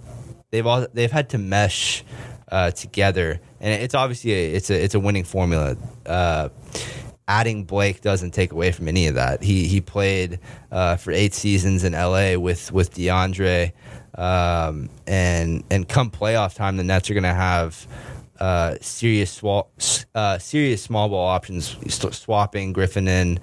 They've 0.52 0.66
all 0.66 0.88
they've 0.94 1.12
had 1.12 1.30
to 1.30 1.38
mesh 1.38 2.04
uh, 2.52 2.72
together, 2.72 3.40
and 3.60 3.82
it's 3.82 3.96
obviously 3.96 4.34
a, 4.34 4.54
it's 4.54 4.70
a 4.70 4.84
it's 4.84 4.94
a 4.94 5.00
winning 5.00 5.24
formula. 5.24 5.76
Adding 7.34 7.64
Blake 7.64 8.02
doesn't 8.02 8.30
take 8.30 8.52
away 8.52 8.72
from 8.72 8.88
any 8.88 9.08
of 9.08 9.16
that. 9.16 9.42
He 9.42 9.68
he 9.68 9.82
played 9.82 10.40
uh, 10.72 10.98
for 10.98 11.12
eight 11.12 11.34
seasons 11.34 11.84
in 11.84 11.94
LA 11.94 12.38
with 12.38 12.72
with 12.72 12.94
DeAndre, 12.94 13.72
um, 14.14 14.88
and 15.08 15.64
and 15.72 15.90
come 15.90 16.12
playoff 16.12 16.54
time, 16.54 16.78
the 16.78 16.84
Nets 16.84 17.10
are 17.10 17.16
going 17.16 17.24
to 17.24 17.34
have 17.34 17.88
uh, 18.40 18.76
serious 18.82 19.32
swap, 19.32 19.72
uh, 20.14 20.38
serious 20.38 20.84
small 20.84 21.10
ball 21.10 21.26
options, 21.26 21.76
swapping 22.16 22.72
Griffin 22.72 23.08
in 23.08 23.40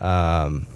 um, 0.00 0.66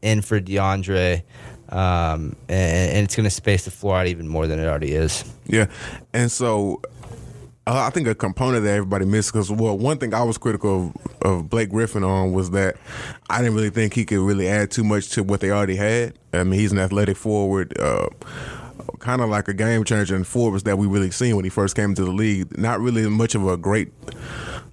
in 0.00 0.22
for 0.22 0.40
DeAndre. 0.40 1.22
Um, 1.68 2.34
and, 2.48 2.96
and 2.96 3.04
it's 3.04 3.14
going 3.14 3.24
to 3.24 3.30
space 3.30 3.66
the 3.66 3.70
floor 3.70 3.98
out 3.98 4.06
even 4.06 4.26
more 4.26 4.46
than 4.46 4.58
it 4.58 4.66
already 4.66 4.92
is. 4.92 5.22
Yeah, 5.46 5.66
and 6.14 6.32
so 6.32 6.80
Uh, 7.66 7.84
I 7.86 7.90
think 7.90 8.08
a 8.08 8.14
component 8.14 8.64
that 8.64 8.70
everybody 8.70 9.04
missed 9.04 9.32
because 9.32 9.50
well, 9.50 9.76
one 9.76 9.98
thing 9.98 10.14
I 10.14 10.22
was 10.22 10.38
critical 10.38 10.94
of, 11.22 11.26
of 11.26 11.50
Blake 11.50 11.70
Griffin 11.70 12.02
on 12.02 12.32
was 12.32 12.50
that 12.52 12.76
I 13.28 13.38
didn't 13.38 13.54
really 13.54 13.70
think 13.70 13.94
he 13.94 14.04
could 14.04 14.18
really 14.20 14.48
add 14.48 14.70
too 14.70 14.82
much 14.82 15.10
to 15.10 15.22
what 15.22 15.40
they 15.40 15.50
already 15.50 15.76
had. 15.76 16.18
I 16.32 16.42
mean, 16.42 16.58
he's 16.58 16.72
an 16.72 16.78
athletic 16.78 17.16
forward, 17.16 17.78
uh, 17.78 18.08
kind 18.98 19.20
of 19.20 19.28
like 19.28 19.46
a 19.46 19.54
game 19.54 19.84
changer 19.84 20.16
in 20.16 20.24
forwards 20.24 20.64
that 20.64 20.78
we 20.78 20.86
really 20.86 21.10
seen 21.10 21.36
when 21.36 21.44
he 21.44 21.50
first 21.50 21.76
came 21.76 21.90
into 21.90 22.04
the 22.04 22.10
league. 22.10 22.56
Not 22.58 22.80
really 22.80 23.08
much 23.08 23.34
of 23.34 23.46
a 23.46 23.56
great 23.56 23.92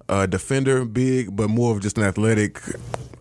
uh, 0.08 0.26
defender, 0.26 0.84
big, 0.84 1.36
but 1.36 1.50
more 1.50 1.76
of 1.76 1.82
just 1.82 1.98
an 1.98 2.04
athletic 2.04 2.60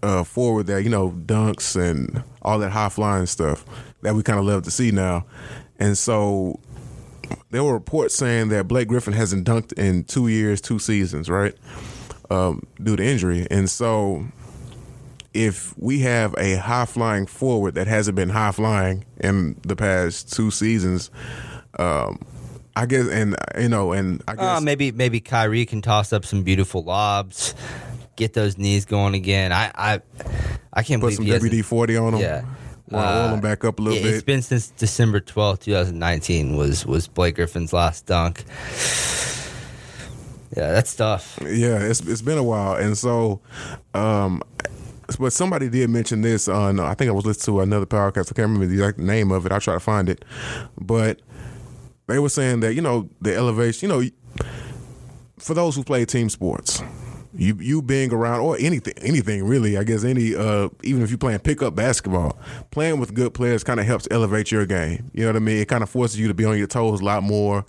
uh, 0.01 0.23
forward 0.23 0.67
that 0.67 0.83
you 0.83 0.89
know 0.89 1.11
dunks 1.11 1.75
and 1.75 2.23
all 2.41 2.59
that 2.59 2.71
high 2.71 2.89
flying 2.89 3.25
stuff 3.25 3.65
that 4.01 4.15
we 4.15 4.23
kind 4.23 4.39
of 4.39 4.45
love 4.45 4.63
to 4.63 4.71
see 4.71 4.91
now. 4.91 5.25
And 5.79 5.97
so 5.97 6.59
there 7.51 7.63
were 7.63 7.73
reports 7.73 8.15
saying 8.15 8.49
that 8.49 8.67
Blake 8.67 8.87
Griffin 8.87 9.13
hasn't 9.13 9.47
dunked 9.47 9.73
in 9.73 10.03
two 10.03 10.27
years, 10.27 10.61
two 10.61 10.79
seasons, 10.79 11.29
right? 11.29 11.53
Um, 12.29 12.63
due 12.81 12.95
to 12.95 13.03
injury. 13.05 13.47
And 13.49 13.69
so 13.69 14.25
if 15.33 15.77
we 15.77 15.99
have 15.99 16.35
a 16.37 16.55
high 16.55 16.85
flying 16.85 17.25
forward 17.25 17.75
that 17.75 17.87
hasn't 17.87 18.15
been 18.15 18.29
high 18.29 18.51
flying 18.51 19.05
in 19.19 19.55
the 19.63 19.75
past 19.75 20.33
two 20.33 20.51
seasons, 20.51 21.09
um, 21.79 22.19
I 22.75 22.85
guess, 22.85 23.07
and 23.07 23.35
you 23.59 23.69
know, 23.69 23.91
and 23.93 24.21
I 24.27 24.35
guess 24.35 24.43
Uh, 24.43 24.61
maybe 24.61 24.91
maybe 24.91 25.19
Kyrie 25.19 25.65
can 25.65 25.81
toss 25.81 26.11
up 26.13 26.25
some 26.25 26.43
beautiful 26.43 26.83
lobs, 26.83 27.55
get 28.15 28.33
those 28.33 28.57
knees 28.57 28.85
going 28.85 29.13
again. 29.15 29.51
I 29.51 29.71
I, 29.73 30.01
I 30.73 30.83
can't 30.83 31.01
put 31.01 31.15
believe 31.17 31.41
some 31.41 31.49
WD 31.49 31.63
forty 31.65 31.97
on 31.97 32.13
him. 32.13 32.19
Yeah. 32.21 32.43
Want 32.89 33.05
to 33.05 33.11
oil 33.11 33.33
Uh, 33.37 33.41
back 33.41 33.65
up 33.65 33.79
a 33.79 33.81
little 33.81 33.99
Yeah, 33.99 34.05
It's 34.07 34.17
bit. 34.19 34.25
been 34.25 34.41
since 34.41 34.69
December 34.69 35.19
twelfth, 35.19 35.65
two 35.65 35.73
thousand 35.73 35.99
nineteen. 35.99 36.55
Was 36.55 36.85
was 36.85 37.07
Blake 37.07 37.35
Griffin's 37.35 37.73
last 37.73 38.05
dunk? 38.05 38.43
Yeah, 40.55 40.71
that's 40.71 40.95
tough. 40.95 41.37
Yeah, 41.43 41.79
it's 41.79 41.99
it's 41.99 42.21
been 42.21 42.37
a 42.37 42.43
while, 42.43 42.75
and 42.75 42.97
so, 42.97 43.41
um, 43.93 44.41
but 45.19 45.33
somebody 45.33 45.69
did 45.69 45.89
mention 45.89 46.21
this 46.21 46.47
on. 46.47 46.79
I 46.79 46.93
think 46.93 47.09
I 47.09 47.11
was 47.11 47.25
listening 47.25 47.57
to 47.57 47.61
another 47.61 47.85
podcast. 47.85 48.27
I 48.31 48.33
can't 48.33 48.47
remember 48.49 48.65
the 48.65 48.73
exact 48.73 48.97
name 48.97 49.31
of 49.31 49.45
it. 49.45 49.51
I'll 49.51 49.59
try 49.59 49.73
to 49.73 49.79
find 49.79 50.07
it, 50.09 50.23
but 50.79 51.21
they 52.07 52.17
were 52.19 52.29
saying 52.29 52.61
that 52.61 52.73
you 52.75 52.81
know 52.81 53.09
the 53.21 53.35
elevation. 53.35 53.89
You 53.89 53.95
know, 54.01 54.09
for 55.37 55.53
those 55.53 55.75
who 55.75 55.83
play 55.83 56.05
team 56.05 56.29
sports, 56.29 56.81
you 57.33 57.57
you 57.59 57.81
being 57.81 58.13
around 58.13 58.41
or 58.41 58.57
anything 58.59 58.93
anything 58.97 59.45
really. 59.45 59.77
I 59.77 59.83
guess 59.83 60.03
any 60.03 60.35
uh, 60.35 60.69
even 60.83 61.01
if 61.01 61.09
you're 61.09 61.17
playing 61.17 61.39
pickup 61.39 61.75
basketball, 61.75 62.37
playing 62.71 62.99
with 62.99 63.13
good 63.13 63.33
players 63.33 63.63
kind 63.63 63.79
of 63.79 63.85
helps 63.85 64.07
elevate 64.11 64.51
your 64.51 64.65
game. 64.65 65.09
You 65.13 65.21
know 65.21 65.29
what 65.29 65.35
I 65.35 65.39
mean? 65.39 65.57
It 65.57 65.67
kind 65.67 65.83
of 65.83 65.89
forces 65.89 66.19
you 66.19 66.27
to 66.27 66.33
be 66.33 66.45
on 66.45 66.57
your 66.57 66.67
toes 66.67 67.01
a 67.01 67.05
lot 67.05 67.23
more. 67.23 67.65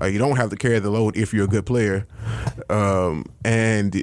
Uh, 0.00 0.06
you 0.06 0.18
don't 0.18 0.36
have 0.36 0.50
to 0.50 0.56
carry 0.56 0.78
the 0.78 0.90
load 0.90 1.16
if 1.16 1.32
you're 1.32 1.44
a 1.44 1.48
good 1.48 1.66
player, 1.66 2.06
um, 2.70 3.26
and 3.44 4.02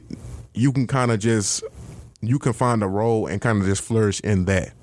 you 0.53 0.71
can 0.71 0.87
kind 0.87 1.11
of 1.11 1.19
just 1.19 1.63
you 2.21 2.39
can 2.39 2.53
find 2.53 2.83
a 2.83 2.87
role 2.87 3.27
and 3.27 3.41
kind 3.41 3.61
of 3.61 3.67
just 3.67 3.81
flourish 3.81 4.19
in 4.21 4.45
that. 4.45 4.73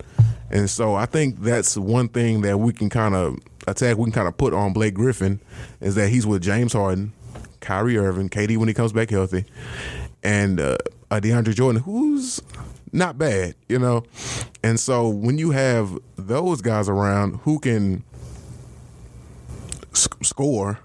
And 0.50 0.70
so 0.70 0.94
I 0.94 1.06
think 1.06 1.40
that's 1.40 1.76
one 1.76 2.08
thing 2.08 2.42
that 2.42 2.58
we 2.58 2.72
can 2.72 2.88
kind 2.88 3.14
of 3.14 3.38
attack. 3.66 3.96
We 3.96 4.04
can 4.04 4.12
kind 4.12 4.28
of 4.28 4.36
put 4.36 4.54
on 4.54 4.72
Blake 4.72 4.94
Griffin 4.94 5.40
is 5.80 5.94
that 5.96 6.08
he's 6.08 6.26
with 6.26 6.42
James 6.42 6.72
Harden, 6.72 7.12
Kyrie 7.60 7.98
Irving, 7.98 8.28
KD 8.28 8.56
when 8.56 8.68
he 8.68 8.74
comes 8.74 8.92
back 8.92 9.10
healthy, 9.10 9.44
and 10.26 10.58
uh, 10.60 10.76
DeAndre 11.10 11.54
Jordan, 11.54 11.80
who's 11.82 12.42
not 12.92 13.16
bad, 13.16 13.54
you 13.68 13.78
know. 13.78 14.02
And 14.62 14.78
so 14.78 15.08
when 15.08 15.38
you 15.38 15.52
have 15.52 15.96
those 16.16 16.60
guys 16.60 16.88
around 16.88 17.36
who 17.42 17.60
can 17.60 18.02
sc- 19.92 20.24
score, 20.24 20.80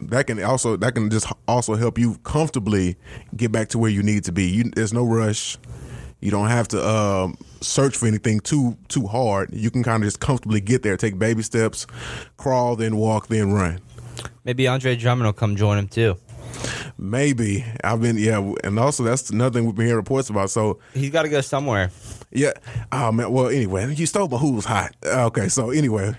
that 0.00 0.26
can 0.26 0.42
also 0.42 0.76
that 0.76 0.94
can 0.94 1.10
just 1.10 1.30
also 1.46 1.74
help 1.74 1.98
you 1.98 2.16
comfortably 2.24 2.96
get 3.36 3.52
back 3.52 3.68
to 3.68 3.78
where 3.78 3.90
you 3.90 4.02
need 4.02 4.24
to 4.24 4.32
be. 4.32 4.44
You, 4.48 4.64
there's 4.74 4.94
no 4.94 5.04
rush. 5.04 5.58
You 6.20 6.30
don't 6.30 6.48
have 6.48 6.66
to 6.68 6.88
um, 6.88 7.36
search 7.60 7.96
for 7.96 8.06
anything 8.06 8.40
too 8.40 8.76
too 8.88 9.06
hard. 9.06 9.52
You 9.52 9.70
can 9.70 9.82
kind 9.82 10.02
of 10.02 10.06
just 10.06 10.20
comfortably 10.20 10.62
get 10.62 10.82
there. 10.82 10.96
Take 10.96 11.18
baby 11.18 11.42
steps, 11.42 11.86
crawl, 12.38 12.74
then 12.74 12.96
walk, 12.96 13.26
then 13.26 13.52
run. 13.52 13.80
Maybe 14.44 14.66
Andre 14.66 14.96
Drummond 14.96 15.26
will 15.26 15.32
come 15.34 15.56
join 15.56 15.78
him 15.78 15.88
too. 15.88 16.16
Maybe 16.98 17.64
I've 17.84 18.00
been 18.00 18.18
yeah, 18.18 18.52
and 18.64 18.78
also 18.78 19.04
that's 19.04 19.30
another 19.30 19.58
thing 19.58 19.66
we've 19.66 19.74
been 19.74 19.86
hearing 19.86 19.96
reports 19.98 20.30
about. 20.30 20.50
So 20.50 20.80
He's 20.94 21.10
got 21.10 21.22
to 21.22 21.28
go 21.28 21.40
somewhere. 21.40 21.90
yeah, 22.32 22.52
oh 22.90 23.12
man. 23.12 23.30
Well, 23.32 23.48
anyway, 23.48 23.94
you 23.94 24.06
stole 24.06 24.28
my 24.28 24.36
who's 24.38 24.64
hot. 24.64 24.94
Okay, 25.04 25.48
so 25.48 25.70
anyway, 25.70 26.14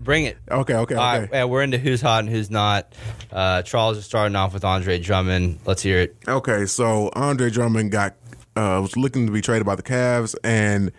Bring 0.00 0.24
it. 0.24 0.38
okay, 0.50 0.74
okay, 0.74 0.94
All 0.94 1.10
okay. 1.10 1.20
right, 1.20 1.28
yeah, 1.32 1.44
we're 1.44 1.62
into 1.62 1.76
who's 1.78 2.00
hot 2.00 2.20
and 2.20 2.28
who's 2.30 2.50
not. 2.50 2.94
Uh, 3.30 3.60
Charles 3.62 3.98
is 3.98 4.04
starting 4.06 4.34
off 4.36 4.54
with 4.54 4.64
Andre 4.64 4.98
Drummond. 4.98 5.58
Let's 5.66 5.82
hear 5.82 5.98
it. 5.98 6.16
Okay, 6.26 6.64
so 6.64 7.10
Andre 7.14 7.50
Drummond 7.50 7.90
got 7.92 8.14
uh, 8.56 8.78
was 8.80 8.96
looking 8.96 9.26
to 9.26 9.32
be 9.32 9.40
traded 9.42 9.66
by 9.66 9.74
the 9.74 9.82
Cavs, 9.82 10.34
and 10.42 10.90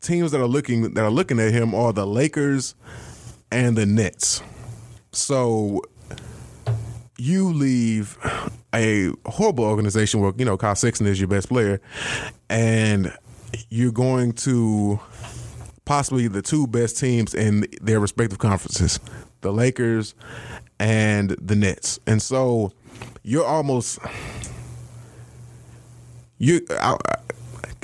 teams 0.00 0.30
that 0.32 0.40
are 0.40 0.46
looking 0.46 0.94
that 0.94 1.04
are 1.04 1.10
looking 1.10 1.38
at 1.38 1.52
him 1.52 1.74
are 1.74 1.92
the 1.92 2.06
Lakers 2.06 2.74
and 3.52 3.76
the 3.76 3.84
Nets. 3.84 4.42
So 5.12 5.82
you 7.18 7.52
leave 7.52 8.16
a 8.74 9.10
horrible 9.26 9.64
organization 9.64 10.20
where 10.20 10.32
you 10.38 10.44
know 10.44 10.56
Kyle 10.56 10.74
Sexton 10.74 11.06
is 11.06 11.20
your 11.20 11.28
best 11.28 11.48
player, 11.48 11.80
and 12.48 13.12
you're 13.70 13.92
going 13.92 14.32
to 14.32 15.00
possibly 15.84 16.28
the 16.28 16.42
two 16.42 16.66
best 16.66 16.98
teams 16.98 17.34
in 17.34 17.66
their 17.80 17.98
respective 18.00 18.38
conferences, 18.38 19.00
the 19.40 19.52
Lakers 19.52 20.14
and 20.78 21.30
the 21.40 21.56
Nets. 21.56 21.98
And 22.06 22.22
so 22.22 22.72
you're 23.22 23.44
almost 23.46 23.98
you 26.38 26.60
I, 26.70 26.92
I- 26.92 27.14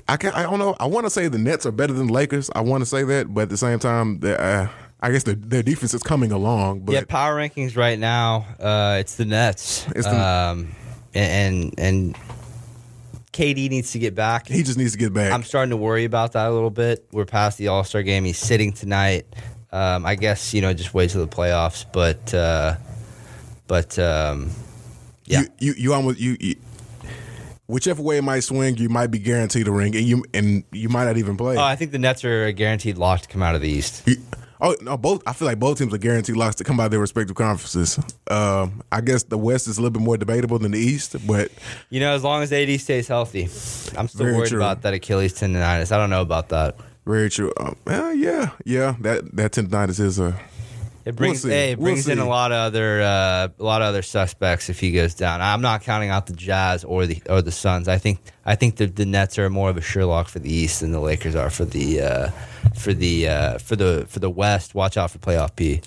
I 0.07 0.19
I 0.35 0.43
don't 0.43 0.59
know. 0.59 0.77
I 0.79 0.85
want 0.85 1.07
to 1.07 1.11
say 1.11 1.29
the 1.29 1.39
Nets 1.39 1.65
are 1.65 1.73
better 1.73 1.95
than 1.95 2.09
the 2.09 2.13
Lakers. 2.13 2.51
I 2.55 2.61
want 2.61 2.83
to 2.83 2.87
say 2.87 3.05
that, 3.05 3.33
but 3.33 3.45
at 3.45 3.49
the 3.49 3.57
same 3.57 3.79
time, 3.79 4.21
uh, 4.23 4.69
I 5.05 5.13
guess 5.13 5.25
the, 5.25 5.35
their 5.35 5.63
defense 5.63 5.93
is 5.93 6.03
coming 6.03 6.33
along. 6.33 6.81
But 6.81 6.93
yeah, 6.95 7.05
power 7.07 7.37
rankings 7.37 7.77
right 7.77 7.99
now. 7.99 8.47
Uh, 8.59 8.97
it's 9.01 9.17
the 9.17 9.27
Nets. 9.27 9.87
It's 9.95 10.07
the- 10.07 10.19
um, 10.21 10.75
and 11.15 11.75
and 11.79 12.17
KD 13.33 13.69
needs 13.69 13.93
to 13.93 13.99
get 13.99 14.15
back. 14.15 14.49
he 14.49 14.63
just 14.63 14.79
needs 14.79 14.93
to 14.93 14.99
get 14.99 15.13
back. 15.13 15.33
I'm 15.33 15.43
starting 15.43 15.71
to 15.71 15.77
worry 15.77 16.05
about 16.05 16.33
that 16.33 16.49
a 16.49 16.53
little 16.53 16.71
bit. 16.71 17.07
We're 17.13 17.27
past 17.27 17.59
the 17.59 17.69
All 17.69 17.85
Star 17.85 18.03
game. 18.03 18.25
He's 18.25 18.39
sitting 18.39 18.73
tonight. 18.73 19.27
Um, 19.73 20.07
I 20.07 20.15
guess 20.15 20.55
you 20.55 20.63
know 20.63 20.73
just 20.73 20.95
wait 20.95 21.11
till 21.11 21.21
the 21.25 21.29
playoffs. 21.37 21.85
But 21.93 22.33
uh, 22.33 22.77
but 23.67 23.99
um, 23.99 24.51
yeah, 25.27 25.41
you, 25.43 25.49
you 25.59 25.75
you 25.77 25.95
almost 25.95 26.19
you, 26.19 26.37
you 26.41 26.55
whichever 27.67 28.03
way 28.03 28.17
it 28.19 28.23
might 28.23 28.41
swing, 28.41 28.77
you 28.77 28.89
might 28.89 29.09
be 29.09 29.19
guaranteed 29.19 29.69
a 29.69 29.73
ring, 29.73 29.95
and 29.97 30.05
you 30.07 30.25
and 30.33 30.65
you 30.73 30.89
might 30.89 31.05
not 31.05 31.17
even 31.19 31.37
play. 31.37 31.57
oh, 31.57 31.63
I 31.63 31.77
think 31.77 31.91
the 31.93 31.99
Nets 31.99 32.25
are 32.25 32.47
a 32.47 32.53
guaranteed 32.53 32.97
lock 32.99 33.21
to 33.23 33.29
come 33.29 33.43
out 33.43 33.55
of 33.55 33.61
the 33.61 33.69
East. 33.69 34.09
Oh 34.65 34.75
no, 34.81 34.97
both. 34.97 35.23
I 35.27 35.35
feel 35.35 35.45
like 35.45 35.59
both 35.59 35.77
teams 35.77 35.93
are 35.93 35.99
guaranteed 35.99 36.37
locks 36.37 36.55
to 36.57 36.65
come 36.65 36.81
out 36.81 36.87
of 36.87 36.91
their 36.91 37.01
respective 37.01 37.37
conferences. 37.37 37.99
Um, 38.31 38.83
I 38.91 39.03
guess 39.03 39.23
the 39.25 39.37
West 39.37 39.69
is 39.69 39.77
a 39.77 39.83
little 39.83 39.93
bit 39.93 40.03
more 40.03 40.17
debatable 40.17 40.59
than 40.59 40.73
the 40.73 40.79
East, 40.79 41.15
but 41.27 41.53
You 41.91 42.01
know, 42.01 42.15
as 42.15 42.25
long 42.25 42.43
as 42.43 42.51
AD 42.51 42.81
stays 42.81 43.07
healthy, 43.07 43.43
I'm 43.99 44.09
still 44.09 44.25
worried 44.25 44.49
true. 44.49 44.59
about 44.59 44.81
that 44.83 44.95
Achilles 44.95 45.35
tendonitis. 45.35 45.93
I 45.93 45.99
don't 45.99 46.09
know 46.09 46.23
about 46.23 46.49
that. 46.49 46.77
very 47.05 47.29
true. 47.29 47.53
Um, 47.61 47.77
uh, 47.87 48.15
yeah, 48.17 48.53
yeah. 48.65 48.97
That 49.01 49.37
that 49.37 49.53
tonight 49.53 49.91
is 49.91 49.99
his. 49.99 50.19
It 51.05 51.17
brings 51.17 51.43
hey, 51.43 51.73
it 51.73 51.79
We'll 51.79 51.93
brings 51.93 52.09
in 52.09 52.19
a 52.19 52.27
lot 52.27 52.51
of 52.51 52.57
other 52.57 53.03
uh, 53.03 53.49
a 53.59 53.63
lot 53.63 53.83
of 53.83 53.89
other 53.89 54.01
suspects 54.01 54.71
if 54.71 54.81
he 54.81 54.91
goes 54.91 55.15
down. 55.15 55.43
I'm 55.43 55.61
not 55.61 55.83
counting 55.83 56.09
out 56.09 56.27
the 56.27 56.33
Jazz 56.33 56.83
or 56.83 57.05
the 57.05 57.23
or 57.29 57.43
the 57.43 57.53
Suns. 57.53 57.89
I 57.89 57.99
think 57.99 58.21
I 58.47 58.55
think 58.55 58.77
the, 58.77 58.87
the 58.87 59.05
Nets 59.05 59.39
are 59.39 59.51
more 59.51 59.69
of 59.69 59.77
a 59.77 59.83
Sherlock 59.83 60.29
for 60.29 60.39
the 60.39 60.51
East 60.51 60.81
than 60.81 60.93
the 60.93 61.01
Lakers 61.01 61.35
are 61.35 61.51
for 61.51 61.67
the 61.67 62.01
uh, 62.01 62.31
for 62.75 62.95
the 62.95 63.29
uh, 63.29 63.59
for 63.59 63.77
the 63.77 64.07
for 64.09 64.19
the 64.19 64.31
West. 64.31 64.75
Watch 64.75 64.97
out 64.97 65.11
for 65.11 65.19
playoff 65.19 65.55
P. 65.57 65.83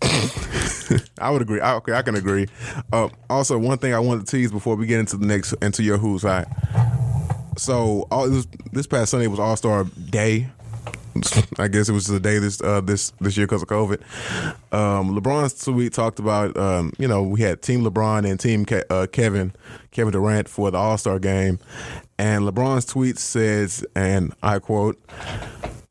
I 1.18 1.30
would 1.30 1.42
agree. 1.42 1.60
I, 1.60 1.74
okay, 1.74 1.92
I 1.92 2.00
can 2.00 2.14
agree. 2.14 2.46
Uh, 2.90 3.10
also, 3.28 3.58
one 3.58 3.76
thing 3.76 3.92
I 3.92 3.98
wanted 3.98 4.26
to 4.26 4.36
tease 4.36 4.50
before 4.50 4.76
we 4.76 4.86
get 4.86 5.00
into 5.00 5.18
the 5.18 5.26
next 5.26 5.52
into 5.54 5.82
your 5.82 5.98
who's 5.98 6.22
hot. 6.22 6.48
So, 7.58 8.08
all 8.10 8.28
this, 8.30 8.46
this 8.72 8.86
past 8.86 9.10
Sunday 9.10 9.26
was 9.26 9.38
All 9.38 9.56
Star 9.56 9.84
Day. 9.84 10.48
I 11.58 11.68
guess 11.68 11.88
it 11.88 11.92
was 11.92 12.06
the 12.06 12.20
day 12.20 12.38
this 12.38 12.60
uh, 12.62 12.80
this 12.80 13.12
this 13.20 13.36
year 13.36 13.46
because 13.46 13.62
of 13.62 13.68
COVID. 13.68 14.00
Um, 14.72 15.14
LeBron's 15.14 15.62
tweet 15.64 15.92
talked 15.92 16.18
about 16.18 16.56
um, 16.56 16.92
you 16.98 17.06
know 17.06 17.22
we 17.22 17.40
had 17.40 17.62
Team 17.62 17.84
LeBron 17.84 18.28
and 18.28 18.40
Team 18.40 18.64
Ke- 18.64 18.84
uh, 18.90 19.06
Kevin 19.10 19.52
Kevin 19.90 20.12
Durant 20.12 20.48
for 20.48 20.70
the 20.70 20.78
All 20.78 20.96
Star 20.98 21.18
game, 21.18 21.58
and 22.18 22.44
LeBron's 22.44 22.86
tweet 22.86 23.18
says, 23.18 23.84
and 23.94 24.34
I 24.42 24.58
quote. 24.58 24.98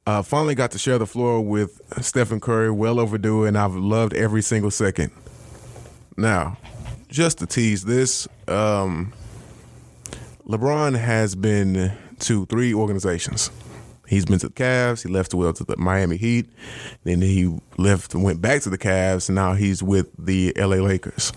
Uh, 0.08 0.24
finally 0.24 0.56
got 0.56 0.72
to 0.72 0.80
share 0.80 0.98
the 0.98 1.06
floor 1.06 1.42
with 1.42 1.80
Stephen 2.02 2.40
Curry. 2.40 2.72
Well 2.72 3.00
overdue, 3.00 3.46
and 3.46 3.56
I've 3.56 3.76
loved 3.76 4.16
every 4.16 4.42
single 4.42 4.72
second. 4.72 5.12
Now, 6.18 6.58
just 7.08 7.38
to 7.38 7.46
tease 7.46 7.84
this, 7.84 8.28
um, 8.48 9.14
LeBron 10.48 10.98
has 10.98 11.36
been 11.36 11.92
to 12.20 12.46
three 12.48 12.74
organizations. 12.74 13.52
He's 14.12 14.26
been 14.26 14.40
to 14.40 14.50
the 14.50 14.54
Cavs. 14.54 15.04
He 15.04 15.10
left 15.10 15.34
well 15.34 15.54
to 15.54 15.64
the 15.64 15.78
Miami 15.78 16.18
Heat. 16.18 16.50
Then 17.06 17.22
he 17.22 17.58
left 17.78 18.14
and 18.14 18.22
went 18.22 18.42
back 18.42 18.62
to 18.64 18.70
the 18.70 18.78
Cavs. 18.78 19.30
And 19.30 19.38
now 19.38 19.54
he's 19.54 19.82
with 19.82 20.10
the 20.20 20.52
LA 20.58 20.84
Lakers. 20.84 21.32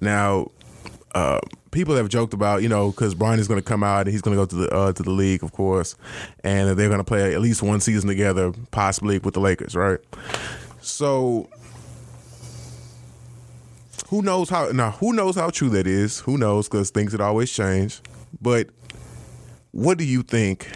Now, 0.00 0.50
uh, 1.14 1.40
people 1.70 1.94
have 1.94 2.08
joked 2.08 2.32
about 2.32 2.62
you 2.62 2.70
know 2.70 2.90
because 2.90 3.14
Bronny 3.14 3.40
is 3.40 3.48
going 3.48 3.60
to 3.60 3.64
come 3.64 3.82
out 3.82 4.06
and 4.06 4.08
he's 4.08 4.22
going 4.22 4.34
to 4.34 4.40
go 4.40 4.46
to 4.46 4.56
the 4.56 4.74
uh, 4.74 4.92
to 4.94 5.02
the 5.02 5.10
league, 5.10 5.42
of 5.42 5.52
course, 5.52 5.94
and 6.42 6.70
they're 6.70 6.88
going 6.88 7.00
to 7.00 7.04
play 7.04 7.34
at 7.34 7.40
least 7.42 7.62
one 7.62 7.80
season 7.80 8.08
together, 8.08 8.50
possibly 8.70 9.18
with 9.18 9.34
the 9.34 9.40
Lakers, 9.40 9.76
right? 9.76 10.00
So. 10.80 11.50
Who 14.08 14.22
knows 14.22 14.48
how 14.48 14.70
now? 14.70 14.92
Who 14.92 15.12
knows 15.12 15.36
how 15.36 15.50
true 15.50 15.68
that 15.68 15.86
is? 15.86 16.20
Who 16.20 16.38
knows? 16.38 16.66
Because 16.66 16.88
things 16.88 17.10
could 17.10 17.20
always 17.20 17.52
change. 17.52 18.00
But 18.40 18.70
what 19.72 19.98
do 19.98 20.04
you 20.04 20.22
think 20.22 20.66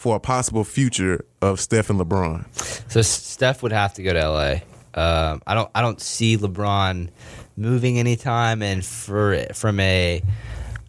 for 0.00 0.16
a 0.16 0.20
possible 0.20 0.64
future 0.64 1.26
of 1.42 1.60
Steph 1.60 1.90
and 1.90 2.00
LeBron? 2.00 2.46
So 2.90 3.02
Steph 3.02 3.62
would 3.62 3.72
have 3.72 3.92
to 3.94 4.02
go 4.02 4.14
to 4.14 4.28
LA. 4.30 4.50
Um, 4.94 5.42
I 5.46 5.52
don't. 5.52 5.70
I 5.74 5.82
don't 5.82 6.00
see 6.00 6.38
LeBron 6.38 7.10
moving 7.54 7.98
anytime, 7.98 8.62
and 8.62 8.82
for 8.82 9.44
from 9.52 9.78
a 9.78 10.22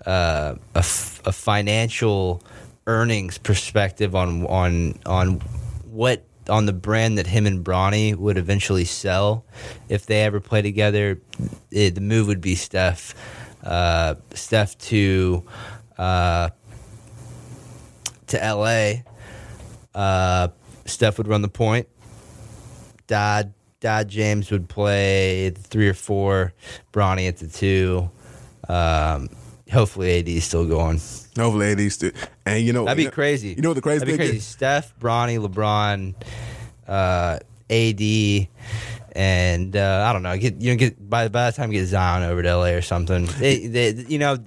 uh, 0.05 0.55
a, 0.73 0.77
f- 0.77 1.21
a 1.25 1.33
financial 1.33 2.41
earnings 2.87 3.37
perspective 3.37 4.15
on 4.15 4.45
on 4.47 4.97
on 5.05 5.41
what 5.91 6.23
on 6.49 6.65
the 6.65 6.73
brand 6.73 7.17
that 7.17 7.27
him 7.27 7.45
and 7.45 7.65
Bronny 7.65 8.15
would 8.15 8.37
eventually 8.37 8.85
sell 8.85 9.43
if 9.89 10.05
they 10.05 10.23
ever 10.23 10.39
play 10.39 10.61
together, 10.61 11.19
it, 11.69 11.95
the 11.95 12.01
move 12.01 12.27
would 12.27 12.41
be 12.41 12.55
Steph. 12.55 13.13
Uh, 13.61 14.15
Steph 14.33 14.77
to 14.79 15.43
uh, 15.97 16.49
to 18.31 18.37
LA. 18.55 19.03
Uh, 19.99 20.49
Steph 20.85 21.17
would 21.17 21.27
run 21.27 21.41
the 21.41 21.47
point. 21.47 21.87
Dad, 23.07 23.53
Dad 23.79 24.07
James 24.09 24.51
would 24.51 24.67
play 24.69 25.49
three 25.51 25.87
or 25.87 25.93
four. 25.93 26.53
Bronny 26.93 27.27
at 27.27 27.37
the 27.37 27.47
two. 27.47 28.09
Um, 28.69 29.29
hopefully, 29.71 30.19
AD 30.19 30.29
is 30.29 30.45
still 30.45 30.65
going. 30.65 30.99
Hopefully, 31.37 31.71
AD 31.71 31.91
still. 31.91 32.11
And 32.45 32.63
you 32.65 32.73
know 32.73 32.85
That'd 32.85 32.97
be 32.97 33.03
you 33.03 33.07
know- 33.09 33.13
crazy. 33.13 33.49
You 33.49 33.61
know 33.61 33.69
what 33.69 33.75
the 33.75 33.81
crazy 33.81 33.99
That'd 33.99 34.13
be 34.13 34.17
thing 34.17 34.27
crazy. 34.27 34.37
is? 34.37 34.45
Steph, 34.45 34.97
Bronny, 34.99 35.45
LeBron, 35.45 36.15
uh, 36.87 37.39
AD, 37.69 38.47
and 39.15 39.75
uh, 39.75 40.05
I 40.07 40.13
don't 40.13 40.23
know. 40.23 40.37
Get 40.37 40.61
you 40.61 40.71
know 40.71 40.77
get 40.77 41.09
by 41.09 41.27
by 41.27 41.49
the 41.51 41.57
time 41.57 41.71
you 41.71 41.79
get 41.81 41.87
Zion 41.87 42.23
over 42.23 42.41
to 42.41 42.55
LA 42.57 42.67
or 42.67 42.81
something. 42.81 43.25
They, 43.39 43.67
they 43.67 43.89
you 44.07 44.19
know 44.19 44.37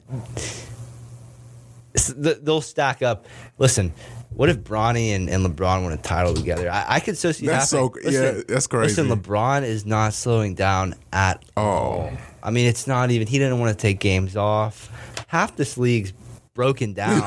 they'll 2.17 2.61
stack 2.61 3.03
up. 3.03 3.27
Listen. 3.59 3.93
What 4.31 4.49
if 4.49 4.59
Bronny 4.65 5.11
and, 5.15 5.31
and 5.31 5.47
LeBron 5.47 5.85
win 5.85 5.93
a 5.93 5.97
title 5.97 6.35
together? 6.35 6.69
I, 6.69 6.97
I 6.97 7.01
could 7.01 7.17
so 7.17 7.31
see 7.31 7.47
That's 7.47 7.71
happening. 7.71 7.93
so- 8.03 8.11
yeah, 8.11 8.41
that's 8.49 8.67
crazy. 8.67 9.01
Listen, 9.01 9.17
LeBron 9.17 9.63
is 9.63 9.87
not 9.87 10.13
slowing 10.13 10.57
down 10.57 10.97
at 11.13 11.45
Oh. 11.57 11.63
all. 11.63 12.13
I 12.43 12.51
mean, 12.51 12.67
it's 12.67 12.89
not 12.89 13.13
even. 13.13 13.29
He 13.29 13.39
didn't 13.39 13.61
want 13.61 13.79
to 13.79 13.81
take 13.81 14.01
games 14.01 14.37
off. 14.37 14.91
Half 15.29 15.55
this 15.55 15.79
league's 15.79 16.13
broken 16.53 16.95
down. 16.95 17.21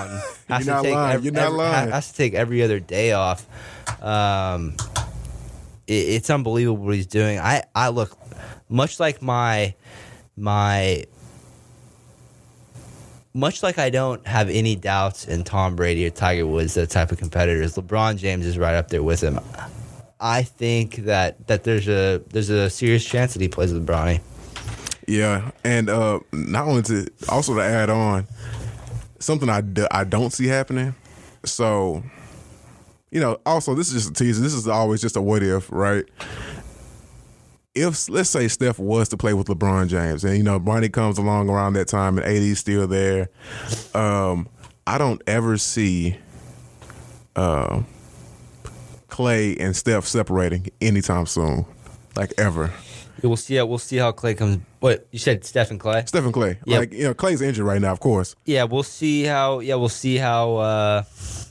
Has 0.49 0.65
You're 0.65 0.75
not 0.75 0.82
to 0.82 0.88
take 0.89 0.93
lying. 0.95 1.15
ev- 1.15 1.23
You're 1.23 1.34
not 1.34 1.45
every- 1.45 1.58
lying. 1.60 1.91
Has 1.91 2.12
to 2.12 2.17
take 2.17 2.34
every 2.34 2.62
other 2.62 2.82
day 2.82 3.13
off. 3.13 3.47
Um, 4.03 4.75
it, 5.88 5.93
it's 5.93 6.30
unbelievable 6.30 6.84
what 6.84 6.93
he's 6.95 7.08
doing. 7.08 7.39
I, 7.39 7.63
I 7.73 7.88
look 7.88 8.17
much 8.67 8.99
like 8.99 9.21
my 9.21 9.75
my 10.36 11.06
much 13.38 13.62
like 13.62 13.78
I 13.78 13.91
don't 13.91 14.26
have 14.26 14.50
any 14.50 14.76
doubts 14.76 15.28
in 15.28 15.43
Tom 15.43 15.76
Brady 15.76 16.08
or 16.08 16.10
Tiger 16.10 16.47
Woods, 16.47 16.73
that 16.73 16.89
type 16.89 17.12
of 17.12 17.19
competitors. 17.19 17.76
LeBron 17.76 18.17
James 18.17 18.45
is 18.45 18.58
right 18.58 18.73
up 18.73 18.89
there 18.89 19.04
with 19.04 19.21
him. 19.21 19.39
I 20.19 20.41
think 20.41 20.95
that 21.06 21.45
that 21.47 21.63
there's 21.63 21.88
a 21.88 22.23
there's 22.32 22.50
a 22.50 22.69
serious 22.69 23.06
chance 23.06 23.34
that 23.34 23.41
he 23.41 23.47
plays 23.47 23.71
with 23.71 23.86
Bronny. 23.86 24.21
Yeah, 25.08 25.52
and 25.63 25.89
uh, 25.89 26.19
not 26.34 26.67
only 26.67 26.82
to 26.84 27.08
also 27.30 27.54
to 27.54 27.62
add 27.62 27.91
on 27.91 28.26
something 29.19 29.47
I 29.50 30.04
don't 30.04 30.34
see 30.34 30.47
happening. 30.47 30.95
So, 31.45 32.04
you 33.12 33.21
know, 33.21 33.39
also 33.45 33.76
this 33.76 33.89
is 33.89 33.93
just 33.93 34.10
a 34.10 34.13
teaser. 34.13 34.41
This 34.41 34.54
is 34.54 34.67
always 34.67 35.00
just 35.00 35.15
a 35.15 35.21
what 35.21 35.43
if, 35.43 35.71
right? 35.71 36.06
If 37.77 38.09
let's 38.09 38.29
say 38.29 38.47
Steph 38.47 38.79
was 38.79 39.09
to 39.09 39.17
play 39.17 39.33
with 39.33 39.47
LeBron 39.47 39.87
James, 39.87 40.23
and 40.23 40.35
you 40.35 40.43
know 40.43 40.59
Bronny 40.59 40.91
comes 40.91 41.17
along 41.17 41.49
around 41.49 41.73
that 41.73 41.87
time, 41.87 42.17
and 42.17 42.25
AD's 42.25 42.59
still 42.59 42.87
there, 42.87 43.29
um, 43.93 44.49
I 44.87 44.97
don't 44.97 45.21
ever 45.27 45.57
see 45.57 46.17
uh, 47.35 47.83
Clay 49.09 49.55
and 49.57 49.75
Steph 49.75 50.05
separating 50.05 50.67
anytime 50.81 51.27
soon, 51.27 51.65
like 52.15 52.33
ever. 52.37 52.73
We'll 53.23 53.36
see 53.36 53.56
how 53.56 53.65
we'll 53.65 53.77
see 53.80 53.97
how 53.97 54.12
Clay 54.12 54.36
comes. 54.36 54.60
What 54.80 55.08
you 55.12 55.19
said, 55.19 55.43
Stephen 55.43 55.80
Clay? 55.80 56.03
Stephen 56.06 56.32
Clay, 56.32 56.60
Yeah. 56.65 56.80
like 56.80 56.93
you 56.93 57.03
know, 57.06 57.13
Clay's 57.13 57.41
injured 57.41 57.65
right 57.65 57.82
now, 57.82 57.91
of 57.91 57.99
course. 57.99 58.36
Yeah, 58.45 58.65
we'll 58.65 58.84
see 58.84 59.23
how. 59.23 59.60
Yeah, 59.60 59.75
we'll 59.75 59.89
see 59.89 60.17
how 60.17 60.58
uh, 60.58 61.03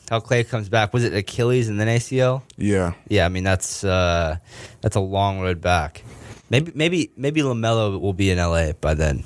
how 0.08 0.20
Clay 0.20 0.44
comes 0.44 0.68
back. 0.68 0.94
Was 0.94 1.02
it 1.04 1.12
Achilles 1.12 1.68
and 1.68 1.80
then 1.80 1.88
ACL? 1.88 2.42
Yeah. 2.56 2.92
Yeah, 3.08 3.26
I 3.26 3.28
mean 3.28 3.42
that's 3.44 3.82
uh, 3.82 4.36
that's 4.80 4.94
a 4.96 5.00
long 5.00 5.40
road 5.40 5.60
back. 5.60 6.02
Maybe 6.50 6.70
maybe 6.74 7.10
maybe 7.16 7.40
LaMelo 7.42 8.00
will 8.00 8.12
be 8.12 8.30
in 8.30 8.38
LA 8.38 8.72
by 8.72 8.94
then. 8.94 9.24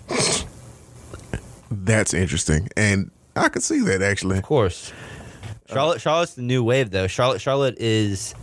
That's 1.71 2.15
interesting, 2.15 2.69
and 2.77 3.11
I 3.37 3.49
could 3.49 3.63
see 3.63 3.81
that 3.81 4.03
actually. 4.03 4.39
Of 4.39 4.45
course. 4.45 4.93
Charlotte 5.69 6.01
Charlotte's 6.01 6.35
the 6.35 6.43
new 6.43 6.65
wave 6.65 6.91
though. 6.91 7.07
Charlotte 7.07 7.41
Charlotte 7.41 7.77
is 7.79 8.35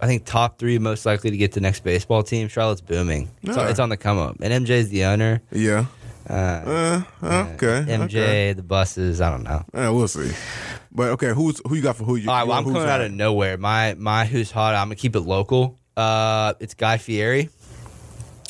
I 0.00 0.06
think 0.06 0.24
top 0.24 0.58
three 0.58 0.78
most 0.78 1.04
likely 1.06 1.30
to 1.30 1.36
get 1.36 1.52
the 1.52 1.60
next 1.60 1.82
baseball 1.84 2.22
team. 2.22 2.48
Charlotte's 2.48 2.80
booming. 2.80 3.28
It's, 3.42 3.56
on, 3.56 3.68
it's 3.68 3.80
on 3.80 3.88
the 3.88 3.96
come 3.96 4.18
up. 4.18 4.36
And 4.40 4.64
MJ's 4.66 4.88
the 4.90 5.04
owner. 5.04 5.42
Yeah. 5.50 5.86
Uh, 6.28 7.02
Uh, 7.22 7.46
okay. 7.54 7.84
MJ, 7.88 8.02
Okay. 8.04 8.52
the 8.52 8.62
buses, 8.62 9.20
I 9.20 9.30
don't 9.30 9.42
know. 9.44 9.64
Uh, 9.74 9.92
we'll 9.94 10.06
see. 10.08 10.30
But 10.92 11.10
okay, 11.10 11.32
who's 11.32 11.60
who 11.66 11.74
you 11.74 11.82
got 11.82 11.96
for 11.96 12.04
who 12.04 12.16
you? 12.16 12.28
All 12.28 12.36
right, 12.36 12.46
well, 12.46 12.58
I'm 12.58 12.64
who's 12.64 12.74
coming 12.74 12.88
out 12.88 13.00
of 13.00 13.12
nowhere. 13.12 13.56
My 13.56 13.94
my 13.94 14.24
who's 14.26 14.50
hot. 14.50 14.74
I'm 14.74 14.86
gonna 14.88 14.94
keep 14.96 15.16
it 15.16 15.20
local. 15.20 15.78
Uh, 15.96 16.54
it's 16.60 16.74
Guy 16.74 16.96
Fieri, 16.98 17.48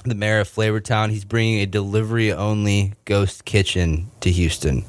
the 0.04 0.14
mayor 0.14 0.40
of 0.40 0.48
Flavortown. 0.48 1.10
He's 1.10 1.24
bringing 1.24 1.60
a 1.60 1.66
delivery 1.66 2.32
only 2.32 2.94
ghost 3.04 3.44
kitchen 3.44 4.10
to 4.20 4.30
Houston. 4.30 4.84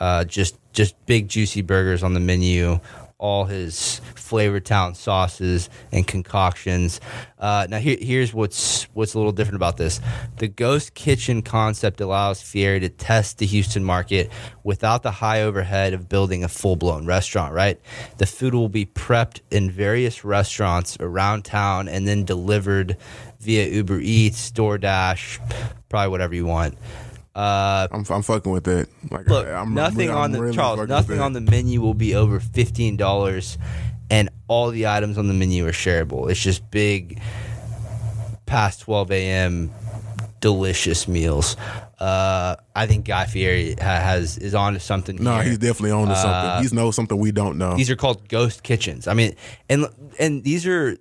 Uh, 0.00 0.24
just 0.24 0.56
just 0.72 0.94
big 1.06 1.28
juicy 1.28 1.62
burgers 1.62 2.02
on 2.02 2.14
the 2.14 2.20
menu. 2.20 2.78
All 3.18 3.46
his 3.46 4.00
flavor 4.14 4.60
town 4.60 4.94
sauces 4.94 5.68
and 5.90 6.06
concoctions. 6.06 7.00
Uh, 7.38 7.66
now 7.68 7.78
here, 7.78 7.96
here's 8.00 8.32
what's 8.32 8.84
what's 8.94 9.14
a 9.14 9.18
little 9.18 9.32
different 9.32 9.56
about 9.56 9.76
this. 9.76 10.00
The 10.36 10.46
ghost 10.46 10.94
kitchen 10.94 11.42
concept 11.42 12.00
allows 12.00 12.40
Fieri 12.40 12.78
to 12.80 12.88
test 12.88 13.38
the 13.38 13.46
Houston 13.46 13.82
market 13.82 14.30
without 14.62 15.02
the 15.02 15.10
high 15.10 15.42
overhead 15.42 15.94
of 15.94 16.08
building 16.08 16.44
a 16.44 16.48
full 16.48 16.76
blown 16.76 17.06
restaurant. 17.06 17.54
Right, 17.54 17.80
the 18.18 18.26
food 18.26 18.54
will 18.54 18.68
be 18.68 18.86
prepped 18.86 19.40
in 19.50 19.70
various 19.70 20.24
restaurants 20.24 20.96
around 21.00 21.44
town 21.44 21.88
and 21.88 22.06
then 22.06 22.24
delivered 22.24 22.96
via 23.40 23.66
Uber 23.68 24.00
Eats, 24.00 24.50
DoorDash, 24.52 25.40
probably 25.88 26.10
whatever 26.10 26.34
you 26.34 26.46
want. 26.46 26.76
Uh, 27.38 27.86
I'm 27.92 28.04
I'm 28.10 28.22
fucking 28.22 28.50
with 28.50 28.66
it. 28.66 28.88
Like, 29.12 29.28
Look, 29.28 29.46
I, 29.46 29.52
I'm 29.52 29.72
nothing 29.72 30.10
I'm 30.10 30.16
on 30.16 30.32
the 30.32 30.40
really 30.42 30.56
Charles. 30.56 30.88
Nothing 30.88 31.20
on 31.20 31.34
the 31.34 31.40
menu 31.40 31.80
will 31.80 31.94
be 31.94 32.16
over 32.16 32.40
fifteen 32.40 32.96
dollars, 32.96 33.58
and 34.10 34.28
all 34.48 34.70
the 34.70 34.88
items 34.88 35.18
on 35.18 35.28
the 35.28 35.34
menu 35.34 35.64
are 35.68 35.70
shareable. 35.70 36.28
It's 36.28 36.42
just 36.42 36.68
big, 36.72 37.20
past 38.46 38.80
twelve 38.80 39.12
a.m. 39.12 39.70
delicious 40.40 41.06
meals. 41.06 41.56
Uh, 42.00 42.56
I 42.74 42.86
think 42.86 43.04
Guy 43.04 43.26
Fieri 43.26 43.76
has 43.78 44.36
is 44.38 44.56
on 44.56 44.72
to 44.74 44.80
something. 44.80 45.22
No, 45.22 45.36
here. 45.36 45.44
he's 45.44 45.58
definitely 45.58 45.92
on 45.92 46.08
to 46.08 46.14
Uh, 46.14 46.16
something. 46.16 46.62
He's 46.62 46.72
knows 46.72 46.96
something 46.96 47.18
we 47.18 47.30
don't 47.30 47.56
know. 47.56 47.76
These 47.76 47.90
are 47.90 47.96
called 47.96 48.28
ghost 48.28 48.64
kitchens. 48.64 49.06
I 49.06 49.14
mean, 49.14 49.36
and 49.68 49.86
and 50.18 50.42
these 50.42 50.66
are 50.66 50.96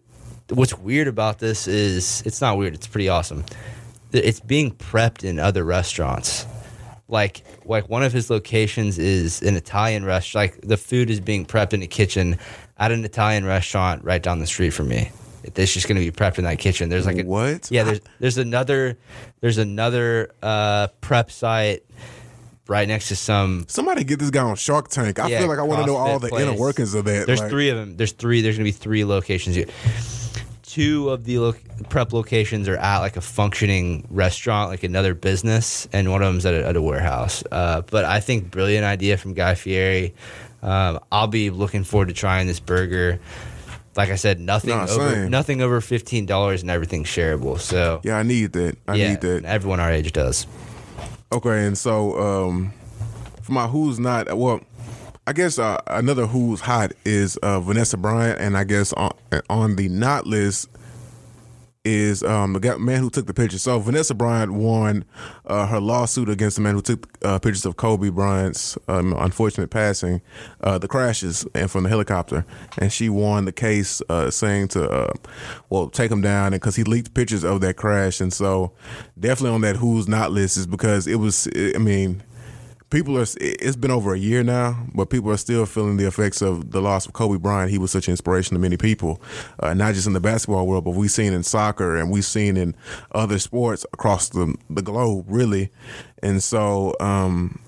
what's 0.50 0.78
weird 0.78 1.08
about 1.08 1.40
this 1.40 1.68
is 1.68 2.22
it's 2.28 2.42
not 2.42 2.60
weird. 2.60 2.76
It's 2.76 2.86
pretty 2.88 3.10
awesome. 3.10 3.44
It's 4.12 4.40
being 4.40 4.72
prepped 4.72 5.24
in 5.24 5.40
other 5.40 5.64
restaurants. 5.64 6.46
Like 7.10 7.44
like 7.66 7.90
one 7.90 8.04
of 8.04 8.12
his 8.14 8.30
locations 8.30 8.98
is 8.98 9.42
an 9.42 9.56
Italian 9.56 10.04
restaurant. 10.06 10.52
Like 10.54 10.62
the 10.62 10.78
food 10.78 11.10
is 11.10 11.20
being 11.20 11.46
prepped 11.46 11.74
in 11.74 11.82
a 11.82 11.88
kitchen 11.88 12.38
at 12.78 12.92
an 12.92 13.06
Italian 13.06 13.46
restaurant 13.46 14.04
right 14.04 14.22
down 14.22 14.40
the 14.40 14.48
street 14.48 14.72
from 14.72 14.90
me. 14.90 15.12
It's 15.44 15.74
just 15.74 15.88
going 15.88 15.96
to 15.98 16.04
be 16.04 16.12
prepped 16.12 16.38
in 16.40 16.44
that 16.44 16.60
kitchen. 16.60 16.90
There's 16.90 17.06
like 17.06 17.20
a, 17.20 17.24
What? 17.24 17.72
Yeah, 17.72 17.84
there's 17.84 18.02
there's 18.20 18.38
another 18.38 18.98
there's 19.40 19.58
another 19.58 20.32
uh, 20.44 20.88
prep 21.00 21.32
site 21.32 21.84
right 22.68 22.86
next 22.86 23.08
to 23.08 23.16
some 23.16 23.64
Somebody 23.70 24.04
get 24.04 24.20
this 24.20 24.30
guy 24.30 24.42
on 24.44 24.58
Shark 24.58 24.90
Tank. 24.90 25.20
I 25.20 25.30
Yeah, 25.30 25.40
feel 25.40 25.48
like 25.48 25.60
I 25.60 25.64
want 25.64 25.82
to 25.82 25.88
know 25.88 25.96
all 25.96 26.20
the 26.20 26.28
place. 26.28 26.44
inner 26.44 26.58
workings 26.58 26.94
of 26.94 27.06
that. 27.06 27.26
There's 27.28 27.40
like, 27.40 27.50
three 27.50 27.70
of 27.70 27.78
them. 27.78 27.96
There's 27.96 28.12
three. 28.12 28.42
There's 28.42 28.58
gonna 28.58 28.66
be 28.66 28.72
three 28.74 29.06
locations. 29.06 29.56
Two 30.78 31.10
of 31.10 31.24
the 31.24 31.40
lo- 31.40 31.56
prep 31.90 32.14
locations 32.14 32.68
are 32.70 32.78
at 32.78 33.00
like 33.00 33.18
a 33.18 33.22
functioning 33.22 34.06
restaurant, 34.12 34.70
like 34.70 34.84
another 34.84 35.16
business, 35.16 35.88
and 35.92 36.12
one 36.12 36.22
of 36.22 36.28
them's 36.32 36.46
at 36.46 36.54
a, 36.54 36.68
at 36.68 36.76
a 36.76 36.82
warehouse. 36.84 37.44
Uh, 37.52 37.82
but 37.82 38.06
I 38.06 38.20
think 38.20 38.52
brilliant 38.52 38.86
idea 38.86 39.18
from 39.18 39.34
Guy 39.34 39.56
Fieri. 39.56 40.14
Um, 40.62 41.00
I'll 41.12 41.26
be 41.26 41.50
looking 41.50 41.84
forward 41.84 42.10
to 42.10 42.14
trying 42.14 42.46
this 42.46 42.60
burger. 42.60 43.20
like 43.96 44.10
I 44.12 44.16
said, 44.18 44.40
nothing 44.40 44.70
Nah, 44.70 44.84
over 44.84 45.10
same. 45.16 45.32
nothing 45.32 45.62
over 45.64 45.82
fifteen 45.82 46.28
dollars, 46.28 46.62
and 46.62 46.70
everything's 46.70 47.08
shareable. 47.08 47.60
So 47.60 48.00
Yeah, 48.04 48.18
I 48.20 48.22
need 48.24 48.54
that. 48.54 48.78
I 48.88 48.94
yeah, 48.96 49.10
need 49.10 49.22
that. 49.22 49.46
everyone 49.46 49.80
our 49.80 49.92
age 49.92 50.14
does. 50.14 50.46
Okay, 51.32 51.66
and 51.66 51.76
so 51.76 52.20
um, 52.20 52.72
for 53.42 53.52
my 53.52 53.66
who's 53.66 54.00
not 54.00 54.38
well, 54.38 54.62
I 55.28 55.34
guess 55.34 55.60
uh, 55.60 55.82
another 55.88 56.26
who's 56.26 56.62
hot 56.62 56.94
is 57.04 57.36
uh, 57.38 57.60
Vanessa 57.60 57.98
Bryant, 57.98 58.40
and 58.40 58.58
I 58.58 58.64
guess 58.64 58.94
on 58.94 59.12
on 59.50 59.76
the 59.76 59.90
not 59.90 60.26
list 60.26 60.70
is 61.84 62.24
um, 62.24 62.54
the 62.54 62.80
man 62.80 63.02
who 63.02 63.10
took 63.10 63.28
the 63.28 63.34
picture. 63.34 63.58
So 63.58 63.78
Vanessa 63.80 64.14
Bryant 64.14 64.54
won 64.54 65.04
uh, 65.46 65.68
her 65.68 65.82
lawsuit 65.82 66.30
against 66.30 66.56
the 66.56 66.62
man 66.62 66.76
who 66.76 66.82
took 66.82 67.10
uh, 67.26 67.40
pictures 67.40 67.66
of 67.66 67.76
Kobe 67.76 68.10
Bryant's 68.10 68.78
um, 68.88 69.14
unfortunate 69.18 69.70
passing, 69.70 70.22
uh, 70.62 70.78
the 70.78 70.88
crashes, 70.88 71.46
and 71.54 71.70
from 71.70 71.84
the 71.84 71.90
helicopter, 71.90 72.46
and 72.78 72.94
she 72.94 73.10
won 73.10 73.44
the 73.44 73.52
case, 73.52 74.02
uh, 74.08 74.32
saying 74.32 74.70
to 74.70 75.12
well 75.70 75.90
take 75.90 76.10
him 76.10 76.22
down, 76.22 76.54
and 76.54 76.62
because 76.62 76.78
he 76.78 76.86
leaked 76.86 77.14
pictures 77.14 77.44
of 77.44 77.60
that 77.60 77.76
crash, 77.76 78.22
and 78.22 78.32
so 78.32 78.72
definitely 79.20 79.56
on 79.56 79.60
that 79.60 79.76
who's 79.76 80.08
not 80.08 80.32
list 80.32 80.56
is 80.56 80.66
because 80.66 81.06
it 81.06 81.16
was. 81.16 81.50
I 81.54 81.80
mean 81.80 82.24
people 82.90 83.18
are 83.18 83.26
it's 83.42 83.76
been 83.76 83.92
over 83.92 84.14
a 84.14 84.18
year 84.18 84.44
now 84.44 84.86
but 84.94 85.10
people 85.10 85.30
are 85.30 85.38
still 85.38 85.66
feeling 85.66 85.98
the 85.98 86.08
effects 86.08 86.42
of 86.42 86.72
the 86.72 86.82
loss 86.82 87.06
of 87.06 87.14
kobe 87.14 87.38
bryant 87.38 87.70
he 87.70 87.78
was 87.78 87.92
such 87.92 88.08
an 88.08 88.12
inspiration 88.12 88.56
to 88.56 88.60
many 88.60 88.78
people 88.78 89.22
uh, 89.60 89.74
not 89.74 89.94
just 89.94 90.08
in 90.08 90.14
the 90.14 90.20
basketball 90.20 90.66
world 90.66 90.86
but 90.86 90.92
we've 90.92 91.12
seen 91.12 91.34
in 91.34 91.44
soccer 91.44 91.98
and 91.98 92.12
we've 92.12 92.26
seen 92.26 92.56
in 92.56 92.76
other 93.12 93.40
sports 93.40 93.86
across 93.94 94.30
the, 94.30 94.56
the 94.70 94.82
globe 94.82 95.26
really 95.28 95.70
and 96.24 96.42
so 96.42 96.96
um, 97.00 97.60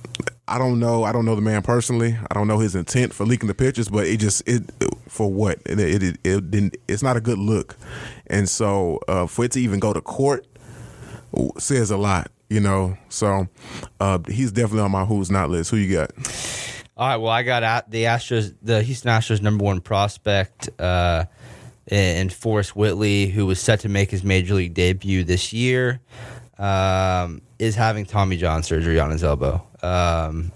I 0.47 0.57
don't 0.57 0.79
know. 0.79 1.03
I 1.03 1.11
don't 1.11 1.25
know 1.25 1.35
the 1.35 1.41
man 1.41 1.61
personally. 1.61 2.17
I 2.29 2.33
don't 2.33 2.47
know 2.47 2.57
his 2.57 2.75
intent 2.75 3.13
for 3.13 3.23
leaking 3.23 3.47
the 3.47 3.53
pictures, 3.53 3.87
but 3.87 4.07
it 4.07 4.17
just 4.17 4.41
it 4.47 4.63
for 5.07 5.31
what 5.31 5.59
it 5.65 5.79
it, 5.79 6.17
it, 6.23 6.51
didn't. 6.51 6.75
It's 6.87 7.03
not 7.03 7.15
a 7.15 7.21
good 7.21 7.37
look, 7.37 7.77
and 8.25 8.49
so 8.49 8.99
uh, 9.07 9.27
for 9.27 9.45
it 9.45 9.51
to 9.51 9.61
even 9.61 9.79
go 9.79 9.93
to 9.93 10.01
court 10.01 10.47
says 11.59 11.91
a 11.91 11.97
lot, 11.97 12.31
you 12.49 12.59
know. 12.59 12.97
So 13.09 13.47
uh, 13.99 14.19
he's 14.27 14.51
definitely 14.51 14.81
on 14.81 14.91
my 14.91 15.05
who's 15.05 15.31
not 15.31 15.49
list. 15.49 15.71
Who 15.71 15.77
you 15.77 15.95
got? 15.95 16.11
All 16.97 17.07
right. 17.07 17.17
Well, 17.17 17.31
I 17.31 17.43
got 17.43 17.89
the 17.89 18.03
Astros, 18.03 18.53
the 18.61 18.83
Houston 18.83 19.09
Astros 19.09 19.41
number 19.41 19.63
one 19.63 19.79
prospect, 19.79 20.69
uh, 20.79 21.25
in 21.89 22.29
Forrest 22.29 22.75
Whitley, 22.75 23.27
who 23.27 23.45
was 23.45 23.59
set 23.59 23.79
to 23.81 23.89
make 23.89 24.11
his 24.11 24.23
major 24.23 24.53
league 24.53 24.73
debut 24.73 25.23
this 25.23 25.53
year, 25.53 26.01
um, 26.57 27.41
is 27.57 27.75
having 27.75 28.05
Tommy 28.05 28.37
John 28.37 28.63
surgery 28.63 28.99
on 28.99 29.11
his 29.11 29.23
elbow. 29.23 29.65
Um, 29.81 30.51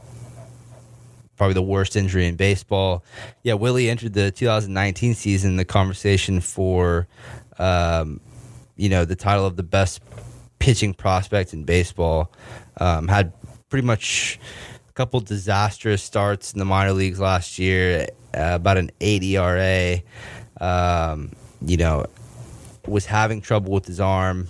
probably 1.37 1.55
the 1.55 1.63
worst 1.63 1.95
injury 1.95 2.27
in 2.27 2.35
baseball. 2.35 3.03
Yeah, 3.41 3.53
Willie 3.55 3.89
entered 3.89 4.13
the 4.13 4.31
2019 4.31 5.15
season 5.15 5.55
the 5.55 5.65
conversation 5.65 6.39
for, 6.39 7.07
um, 7.57 8.19
you 8.75 8.89
know, 8.89 9.05
the 9.05 9.15
title 9.15 9.45
of 9.45 9.55
the 9.55 9.63
best 9.63 10.01
pitching 10.63 10.93
prospect 10.93 11.53
in 11.53 11.65
baseball. 11.65 12.31
Um, 12.77 13.09
had 13.09 13.33
pretty 13.67 13.85
much 13.85 14.39
a 14.87 14.93
couple 14.93 15.19
disastrous 15.19 16.01
starts 16.01 16.53
in 16.53 16.59
the 16.59 16.63
minor 16.63 16.93
leagues 16.93 17.19
last 17.19 17.59
year, 17.59 18.07
uh, 18.33 18.51
about 18.53 18.77
an 18.77 18.89
8 19.01 19.23
ERA. 19.23 20.01
Um, 20.61 21.33
you 21.65 21.75
know, 21.75 22.05
was 22.87 23.05
having 23.05 23.41
trouble 23.41 23.73
with 23.73 23.85
his 23.85 23.99
arm. 23.99 24.47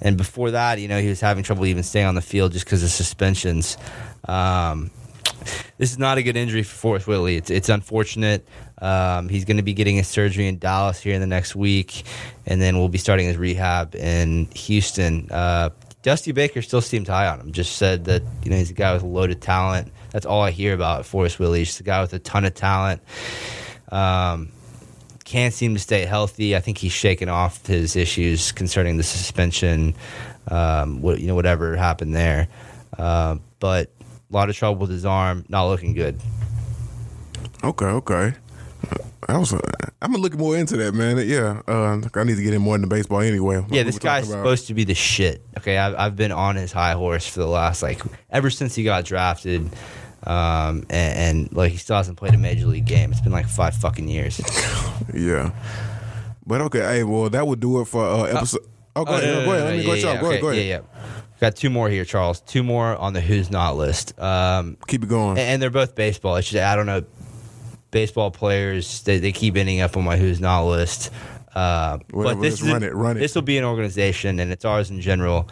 And 0.00 0.16
before 0.16 0.52
that, 0.52 0.78
you 0.78 0.86
know, 0.86 1.00
he 1.00 1.08
was 1.08 1.20
having 1.20 1.42
trouble 1.42 1.66
even 1.66 1.82
staying 1.82 2.06
on 2.06 2.14
the 2.14 2.22
field 2.22 2.52
just 2.52 2.64
because 2.64 2.84
of 2.84 2.90
suspensions. 2.90 3.76
Um, 4.28 4.92
this 5.78 5.90
is 5.90 5.98
not 5.98 6.16
a 6.16 6.22
good 6.22 6.36
injury 6.36 6.62
for 6.62 6.76
Forrest 6.76 7.08
Whitley. 7.08 7.34
It's, 7.34 7.50
it's 7.50 7.68
unfortunate. 7.68 8.46
Um, 8.80 9.28
he's 9.28 9.44
going 9.44 9.58
to 9.58 9.62
be 9.62 9.74
getting 9.74 9.96
his 9.96 10.08
surgery 10.08 10.46
in 10.46 10.58
Dallas 10.58 11.00
here 11.00 11.14
in 11.14 11.20
the 11.20 11.26
next 11.26 11.54
week, 11.54 12.04
and 12.46 12.60
then 12.60 12.78
we'll 12.78 12.88
be 12.88 12.98
starting 12.98 13.26
his 13.26 13.36
rehab 13.36 13.94
in 13.94 14.46
Houston. 14.54 15.28
Uh, 15.30 15.70
Dusty 16.02 16.32
Baker 16.32 16.62
still 16.62 16.80
seemed 16.80 17.06
high 17.08 17.26
on 17.26 17.40
him. 17.40 17.52
Just 17.52 17.76
said 17.76 18.06
that 18.06 18.22
you 18.42 18.50
know 18.50 18.56
he's 18.56 18.70
a 18.70 18.74
guy 18.74 18.92
with 18.94 19.02
a 19.02 19.06
loaded 19.06 19.42
talent. 19.42 19.92
That's 20.12 20.26
all 20.26 20.42
I 20.42 20.50
hear 20.50 20.74
about 20.74 21.04
Forrest 21.04 21.38
Whitley. 21.38 21.60
He's 21.60 21.78
a 21.78 21.82
guy 21.82 22.00
with 22.00 22.12
a 22.14 22.18
ton 22.18 22.44
of 22.44 22.54
talent. 22.54 23.02
Um, 23.92 24.50
can't 25.24 25.52
seem 25.52 25.74
to 25.74 25.80
stay 25.80 26.06
healthy. 26.06 26.56
I 26.56 26.60
think 26.60 26.78
he's 26.78 26.92
shaken 26.92 27.28
off 27.28 27.66
his 27.66 27.96
issues 27.96 28.50
concerning 28.50 28.96
the 28.96 29.02
suspension. 29.02 29.94
Um, 30.48 31.02
what 31.02 31.20
you 31.20 31.26
know, 31.26 31.34
whatever 31.34 31.76
happened 31.76 32.14
there, 32.14 32.48
uh, 32.98 33.36
but 33.58 33.90
a 34.30 34.34
lot 34.34 34.48
of 34.48 34.56
trouble 34.56 34.80
with 34.80 34.90
his 34.90 35.04
arm. 35.04 35.44
Not 35.48 35.66
looking 35.66 35.92
good. 35.92 36.18
Okay, 37.62 37.84
okay. 37.84 38.34
I 39.28 39.36
was. 39.38 39.52
Uh, 39.52 39.60
I'm 40.02 40.12
gonna 40.12 40.22
look 40.22 40.34
more 40.34 40.56
into 40.56 40.76
that, 40.78 40.94
man. 40.94 41.18
Yeah, 41.28 41.60
uh, 41.68 42.00
I 42.14 42.24
need 42.24 42.36
to 42.36 42.42
get 42.42 42.54
in 42.54 42.62
more 42.62 42.74
into 42.74 42.86
baseball 42.86 43.20
anyway. 43.20 43.64
Yeah, 43.70 43.82
this 43.82 43.98
guy's 43.98 44.28
supposed 44.28 44.68
to 44.68 44.74
be 44.74 44.84
the 44.84 44.94
shit. 44.94 45.44
Okay, 45.58 45.76
I've, 45.76 45.94
I've 45.94 46.16
been 46.16 46.32
on 46.32 46.56
his 46.56 46.72
high 46.72 46.92
horse 46.94 47.26
for 47.26 47.40
the 47.40 47.46
last 47.46 47.82
like 47.82 48.00
ever 48.30 48.48
since 48.50 48.74
he 48.74 48.82
got 48.84 49.04
drafted, 49.04 49.70
um, 50.24 50.84
and, 50.88 50.90
and 50.90 51.52
like 51.52 51.72
he 51.72 51.76
still 51.78 51.96
hasn't 51.96 52.16
played 52.18 52.34
a 52.34 52.38
major 52.38 52.66
league 52.66 52.86
game. 52.86 53.10
It's 53.12 53.20
been 53.20 53.32
like 53.32 53.46
five 53.48 53.74
fucking 53.74 54.08
years. 54.08 54.40
Yeah, 55.14 55.50
but 56.46 56.60
okay. 56.62 56.80
Hey, 56.80 57.04
well, 57.04 57.30
that 57.30 57.46
would 57.46 57.58
do 57.58 57.80
it 57.80 57.86
for 57.86 58.04
uh, 58.04 58.22
episode. 58.24 58.60
Oh, 58.94 59.04
go 59.04 59.12
Oh, 59.12 59.16
ahead. 59.16 59.26
no, 59.28 59.40
no, 59.40 59.44
go 59.46 59.46
no, 59.46 59.52
ahead. 59.56 59.64
Let 59.64 59.76
me 59.78 59.84
go 59.84 59.92
yeah. 59.94 60.20
Go 60.20 60.28
ahead. 60.28 60.40
Go 60.40 60.48
ahead. 60.50 60.64
Yeah, 60.66 60.76
yeah. 60.76 61.10
Got 61.40 61.56
two 61.56 61.70
more 61.70 61.88
here, 61.88 62.04
Charles. 62.04 62.42
Two 62.42 62.62
more 62.62 62.94
on 62.96 63.12
the 63.14 63.20
who's 63.20 63.50
not 63.50 63.76
list. 63.76 64.18
Um, 64.20 64.76
Keep 64.86 65.04
it 65.04 65.08
going. 65.08 65.30
and, 65.30 65.38
and 65.40 65.62
they're 65.62 65.70
both 65.70 65.94
baseball. 65.94 66.36
It's 66.36 66.50
just 66.50 66.62
I 66.62 66.76
don't 66.76 66.86
know. 66.86 67.02
Baseball 67.90 68.30
players 68.30 69.02
they, 69.02 69.18
they 69.18 69.32
keep 69.32 69.56
ending 69.56 69.80
up 69.80 69.96
on 69.96 70.04
my 70.04 70.16
who's 70.16 70.40
not 70.40 70.64
list. 70.64 71.10
Uh, 71.54 71.98
but 72.10 72.40
this 72.40 72.62
is 72.62 72.70
run 72.70 72.82
it, 72.82 72.94
run 72.94 73.16
it. 73.16 73.20
This 73.20 73.34
will 73.34 73.42
be 73.42 73.58
an 73.58 73.64
organization, 73.64 74.38
and 74.38 74.52
it's 74.52 74.64
ours 74.64 74.90
in 74.90 75.00
general. 75.00 75.48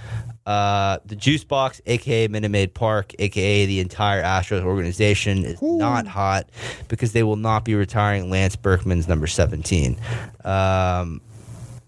Uh, 0.46 0.98
the 1.04 1.16
Juice 1.16 1.44
Box, 1.44 1.82
aka 1.86 2.28
Minute 2.28 2.50
Maid 2.50 2.72
Park, 2.72 3.12
aka 3.18 3.66
the 3.66 3.80
entire 3.80 4.22
Astros 4.22 4.62
organization, 4.62 5.44
is 5.44 5.60
not 5.60 6.06
hot 6.06 6.48
because 6.88 7.12
they 7.12 7.22
will 7.22 7.36
not 7.36 7.64
be 7.64 7.74
retiring 7.74 8.30
Lance 8.30 8.56
Berkman's 8.56 9.08
number 9.08 9.26
seventeen. 9.26 9.98
Um, 10.44 11.20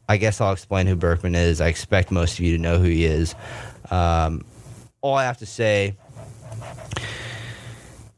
I 0.09 0.17
guess 0.17 0.41
I'll 0.41 0.53
explain 0.53 0.89
who 0.89 0.97
Berkman 0.97 1.37
is. 1.37 1.61
I 1.61 1.69
expect 1.69 2.11
most 2.11 2.35
of 2.35 2.45
you 2.45 2.57
to 2.57 2.63
know 2.63 2.79
who 2.79 2.89
he 2.89 3.05
is. 3.05 3.35
Um, 3.91 4.45
all 5.01 5.15
I 5.15 5.25
have 5.25 5.39
to 5.39 5.47
say 5.47 5.97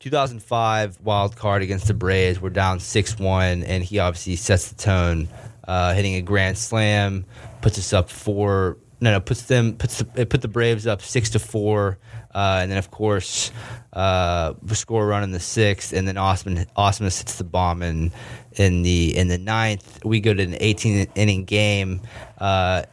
2005 0.02 0.98
wild 1.02 1.36
card 1.36 1.62
against 1.62 1.86
the 1.86 1.94
Braves. 1.94 2.40
We're 2.40 2.50
down 2.50 2.80
6 2.80 3.18
1, 3.18 3.62
and 3.62 3.84
he 3.84 4.00
obviously 4.00 4.34
sets 4.34 4.68
the 4.68 4.74
tone, 4.74 5.28
uh, 5.66 5.94
hitting 5.94 6.16
a 6.16 6.22
grand 6.22 6.58
slam, 6.58 7.24
puts 7.60 7.78
us 7.78 7.92
up 7.92 8.10
four. 8.10 8.78
No, 9.00 9.12
no, 9.12 9.20
puts 9.20 9.42
them 9.42 9.76
puts 9.76 9.98
the, 9.98 10.20
it 10.20 10.28
put 10.28 10.42
the 10.42 10.48
Braves 10.48 10.86
up 10.86 11.02
six 11.02 11.30
to 11.30 11.38
four, 11.38 11.98
uh, 12.34 12.60
and 12.62 12.70
then 12.70 12.78
of 12.78 12.90
course 12.90 13.50
uh, 13.92 14.54
score 14.72 15.06
run 15.06 15.22
in 15.22 15.30
the 15.30 15.40
sixth, 15.40 15.92
and 15.92 16.06
then 16.06 16.16
Ausmus 16.16 16.66
Ausmus 16.76 17.18
hits 17.18 17.36
the 17.36 17.44
bomb 17.44 17.82
in 17.82 18.12
in 18.52 18.82
the 18.82 19.16
in 19.16 19.28
the 19.28 19.38
ninth. 19.38 20.04
We 20.04 20.20
go 20.20 20.34
to 20.34 20.42
an 20.42 20.56
18 20.58 21.08
inning 21.14 21.44
game. 21.44 22.00
Uh, 22.38 22.84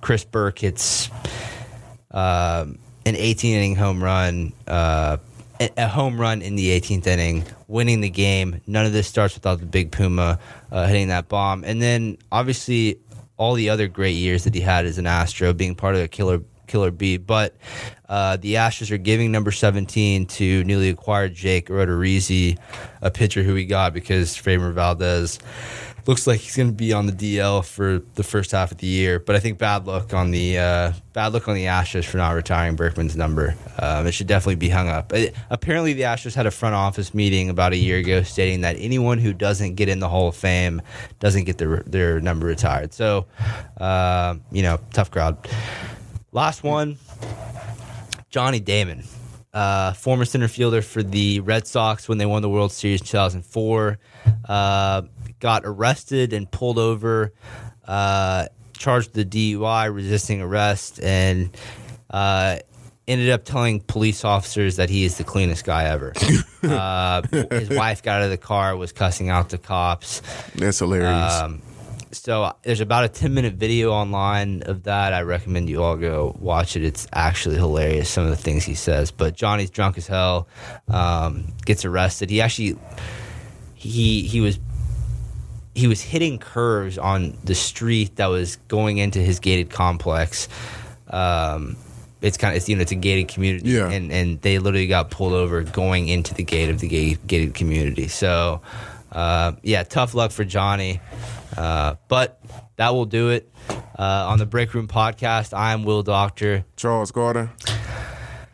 Chris 0.00 0.24
Burke 0.24 0.58
hits 0.60 1.08
um, 2.10 2.78
an 3.06 3.16
18 3.16 3.54
inning 3.54 3.76
home 3.76 4.02
run, 4.02 4.52
uh, 4.66 5.18
a 5.60 5.70
a 5.76 5.88
home 5.88 6.20
run 6.20 6.42
in 6.42 6.56
the 6.56 6.68
18th 6.80 7.06
inning, 7.06 7.44
winning 7.68 8.00
the 8.00 8.10
game. 8.10 8.60
None 8.66 8.86
of 8.86 8.92
this 8.92 9.06
starts 9.06 9.34
without 9.34 9.60
the 9.60 9.66
big 9.66 9.92
Puma 9.92 10.38
uh, 10.70 10.86
hitting 10.86 11.08
that 11.08 11.28
bomb. 11.28 11.64
And 11.64 11.80
then 11.80 12.18
obviously 12.32 12.98
all 13.36 13.54
the 13.54 13.70
other 13.70 13.88
great 13.88 14.16
years 14.16 14.44
that 14.44 14.54
he 14.54 14.60
had 14.60 14.86
as 14.86 14.98
an 14.98 15.06
Astro, 15.06 15.52
being 15.52 15.74
part 15.74 15.94
of 15.94 16.00
the 16.00 16.08
killer 16.08 16.40
killer 16.66 16.90
bee. 16.90 17.16
But 17.16 17.54
uh, 18.08 18.36
the 18.36 18.54
Astros 18.54 18.90
are 18.90 18.98
giving 18.98 19.32
number 19.32 19.52
17 19.52 20.26
to 20.26 20.64
newly 20.64 20.88
acquired 20.88 21.34
Jake 21.34 21.68
Odorizzi, 21.68 22.58
a 23.00 23.10
pitcher 23.10 23.42
who 23.42 23.54
we 23.54 23.66
got 23.66 23.92
because 23.92 24.36
Framber 24.36 24.72
Valdez 24.72 25.38
looks 26.06 26.26
like 26.26 26.40
he's 26.40 26.56
going 26.56 26.68
to 26.68 26.74
be 26.74 26.92
on 26.92 27.06
the 27.06 27.12
DL 27.12 27.64
for 27.64 28.00
the 28.14 28.22
first 28.22 28.52
half 28.52 28.72
of 28.72 28.78
the 28.78 28.86
year. 28.86 29.18
But 29.18 29.36
I 29.36 29.40
think 29.40 29.58
bad 29.58 29.86
luck 29.86 30.12
on 30.12 30.30
the 30.30 30.58
uh, 30.58 30.92
bad 31.12 31.32
luck 31.32 31.48
on 31.48 31.54
the 31.54 31.64
Astros 31.64 32.04
for 32.04 32.18
not 32.18 32.32
retiring 32.32 32.76
Berkman's 32.76 33.16
number. 33.16 33.54
Um, 33.78 34.06
it 34.06 34.12
should 34.12 34.26
definitely 34.26 34.56
be 34.56 34.68
hung 34.68 34.88
up. 34.88 35.12
Uh, 35.12 35.26
apparently, 35.50 35.92
the 35.92 36.02
Astros 36.02 36.34
had 36.34 36.46
a 36.46 36.50
front 36.50 36.74
office 36.74 37.14
meeting 37.14 37.50
about 37.50 37.72
a 37.72 37.76
year 37.76 37.98
ago 37.98 38.22
stating 38.22 38.62
that 38.62 38.76
anyone 38.78 39.18
who 39.18 39.32
doesn't 39.32 39.74
get 39.74 39.88
in 39.88 39.98
the 39.98 40.08
Hall 40.08 40.28
of 40.28 40.36
Fame 40.36 40.82
doesn't 41.20 41.44
get 41.44 41.58
their 41.58 41.82
their 41.86 42.20
number 42.20 42.46
retired. 42.46 42.92
So, 42.92 43.26
uh, 43.78 44.36
you 44.50 44.62
know, 44.62 44.78
tough 44.92 45.10
crowd. 45.10 45.48
Last 46.32 46.64
one, 46.64 46.98
Johnny 48.28 48.58
Damon, 48.58 49.04
uh, 49.52 49.92
former 49.92 50.24
center 50.24 50.48
fielder 50.48 50.82
for 50.82 51.02
the 51.02 51.40
Red 51.40 51.66
Sox 51.66 52.08
when 52.08 52.18
they 52.18 52.26
won 52.26 52.42
the 52.42 52.48
World 52.48 52.72
Series 52.72 53.00
in 53.00 53.06
2004, 53.06 53.98
uh, 54.48 55.02
got 55.44 55.60
arrested 55.66 56.32
and 56.32 56.50
pulled 56.50 56.78
over, 56.78 57.30
uh, 57.86 58.46
charged 58.72 59.14
with 59.14 59.30
the 59.30 59.52
DUI, 59.52 59.94
resisting 59.94 60.40
arrest, 60.40 60.98
and 61.02 61.54
uh, 62.08 62.56
ended 63.06 63.28
up 63.28 63.44
telling 63.44 63.80
police 63.80 64.24
officers 64.24 64.76
that 64.76 64.88
he 64.88 65.04
is 65.04 65.18
the 65.18 65.24
cleanest 65.24 65.66
guy 65.66 65.84
ever. 65.84 66.14
uh, 66.62 67.20
his 67.50 67.68
wife 67.68 68.02
got 68.02 68.20
out 68.20 68.22
of 68.22 68.30
the 68.30 68.38
car, 68.38 68.74
was 68.74 68.90
cussing 68.92 69.28
out 69.28 69.50
the 69.50 69.58
cops. 69.58 70.22
That's 70.54 70.78
hilarious. 70.78 71.34
Um, 71.34 71.60
so 72.10 72.50
there's 72.62 72.80
about 72.80 73.04
a 73.04 73.08
10 73.08 73.34
minute 73.34 73.52
video 73.52 73.92
online 73.92 74.62
of 74.62 74.84
that. 74.84 75.12
I 75.12 75.20
recommend 75.24 75.68
you 75.68 75.82
all 75.82 75.98
go 75.98 76.34
watch 76.40 76.74
it. 76.74 76.84
It's 76.84 77.06
actually 77.12 77.56
hilarious, 77.56 78.08
some 78.08 78.24
of 78.24 78.30
the 78.30 78.36
things 78.36 78.64
he 78.64 78.74
says. 78.74 79.10
But 79.10 79.36
Johnny's 79.36 79.68
drunk 79.68 79.98
as 79.98 80.06
hell, 80.06 80.48
um, 80.88 81.52
gets 81.66 81.84
arrested. 81.84 82.30
He 82.30 82.40
actually, 82.40 82.78
he, 83.74 84.22
he 84.22 84.40
was, 84.40 84.58
he 85.74 85.86
was 85.88 86.00
hitting 86.00 86.38
curves 86.38 86.98
on 86.98 87.36
the 87.44 87.54
street 87.54 88.16
that 88.16 88.26
was 88.26 88.56
going 88.68 88.98
into 88.98 89.18
his 89.18 89.40
gated 89.40 89.70
complex. 89.70 90.48
Um, 91.10 91.76
it's 92.22 92.36
kind 92.38 92.52
of 92.52 92.56
it's, 92.56 92.68
you 92.68 92.76
know 92.76 92.82
it's 92.82 92.92
a 92.92 92.96
gated 92.96 93.28
community, 93.28 93.70
Yeah. 93.70 93.90
and 93.90 94.10
and 94.12 94.40
they 94.40 94.58
literally 94.58 94.86
got 94.86 95.10
pulled 95.10 95.32
over 95.34 95.62
going 95.62 96.08
into 96.08 96.32
the 96.34 96.44
gate 96.44 96.70
of 96.70 96.78
the 96.80 96.88
gate, 96.88 97.26
gated 97.26 97.54
community. 97.54 98.08
So, 98.08 98.62
uh, 99.12 99.52
yeah, 99.62 99.82
tough 99.82 100.14
luck 100.14 100.30
for 100.30 100.44
Johnny, 100.44 101.00
uh, 101.56 101.96
but 102.08 102.40
that 102.76 102.94
will 102.94 103.04
do 103.04 103.28
it 103.30 103.50
uh, 103.98 104.26
on 104.28 104.38
the 104.38 104.46
Break 104.46 104.72
Room 104.74 104.88
Podcast. 104.88 105.52
I'm 105.56 105.84
Will 105.84 106.02
Doctor. 106.02 106.64
Charles 106.76 107.12
Carter. 107.12 107.50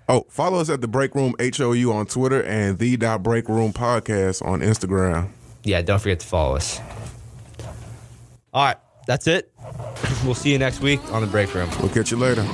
Oh, 0.09 0.27
follow 0.29 0.59
us 0.59 0.69
at 0.69 0.81
the 0.81 0.89
Break 0.89 1.15
Room 1.15 1.35
HOU 1.39 1.93
on 1.93 2.07
Twitter 2.07 2.43
and 2.43 2.79
the 2.79 2.97
dot 2.97 3.23
Break 3.23 3.49
Room 3.49 3.73
Podcast 3.73 4.45
on 4.45 4.61
Instagram. 4.61 5.29
Yeah, 5.63 5.83
don't 5.83 6.01
forget 6.01 6.19
to 6.21 6.27
follow 6.27 6.57
us. 6.57 6.81
All 8.53 8.65
right, 8.65 8.77
that's 9.07 9.27
it. 9.27 9.53
We'll 10.25 10.35
see 10.35 10.53
you 10.53 10.59
next 10.59 10.81
week 10.81 11.01
on 11.13 11.23
the 11.23 11.29
Break 11.29 11.55
Room. 11.55 11.71
We'll 11.81 11.89
catch 11.91 12.11
you 12.11 12.17
later. 12.17 12.45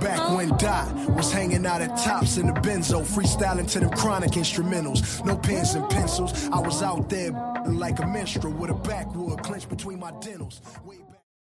Back 0.00 0.36
when 0.36 0.48
Dot 0.58 0.94
was 1.10 1.32
hanging 1.32 1.64
out 1.66 1.80
at 1.80 1.96
tops 1.96 2.36
in 2.36 2.46
the 2.46 2.52
benzo, 2.52 3.02
freestyling 3.02 3.70
to 3.72 3.80
them 3.80 3.90
chronic 3.90 4.32
instrumentals. 4.32 5.24
No 5.24 5.36
pens 5.36 5.74
and 5.74 5.88
pencils. 5.88 6.48
I 6.50 6.58
was 6.60 6.82
out 6.82 7.08
there 7.08 7.32
like 7.66 7.98
a 8.00 8.06
minstrel 8.06 8.52
with 8.52 8.70
a 8.70 8.74
backwood 8.74 9.42
clenched 9.42 9.68
between 9.68 9.98
my 9.98 10.12
dentals. 10.20 10.60
Way 10.84 10.96
back- 10.98 11.15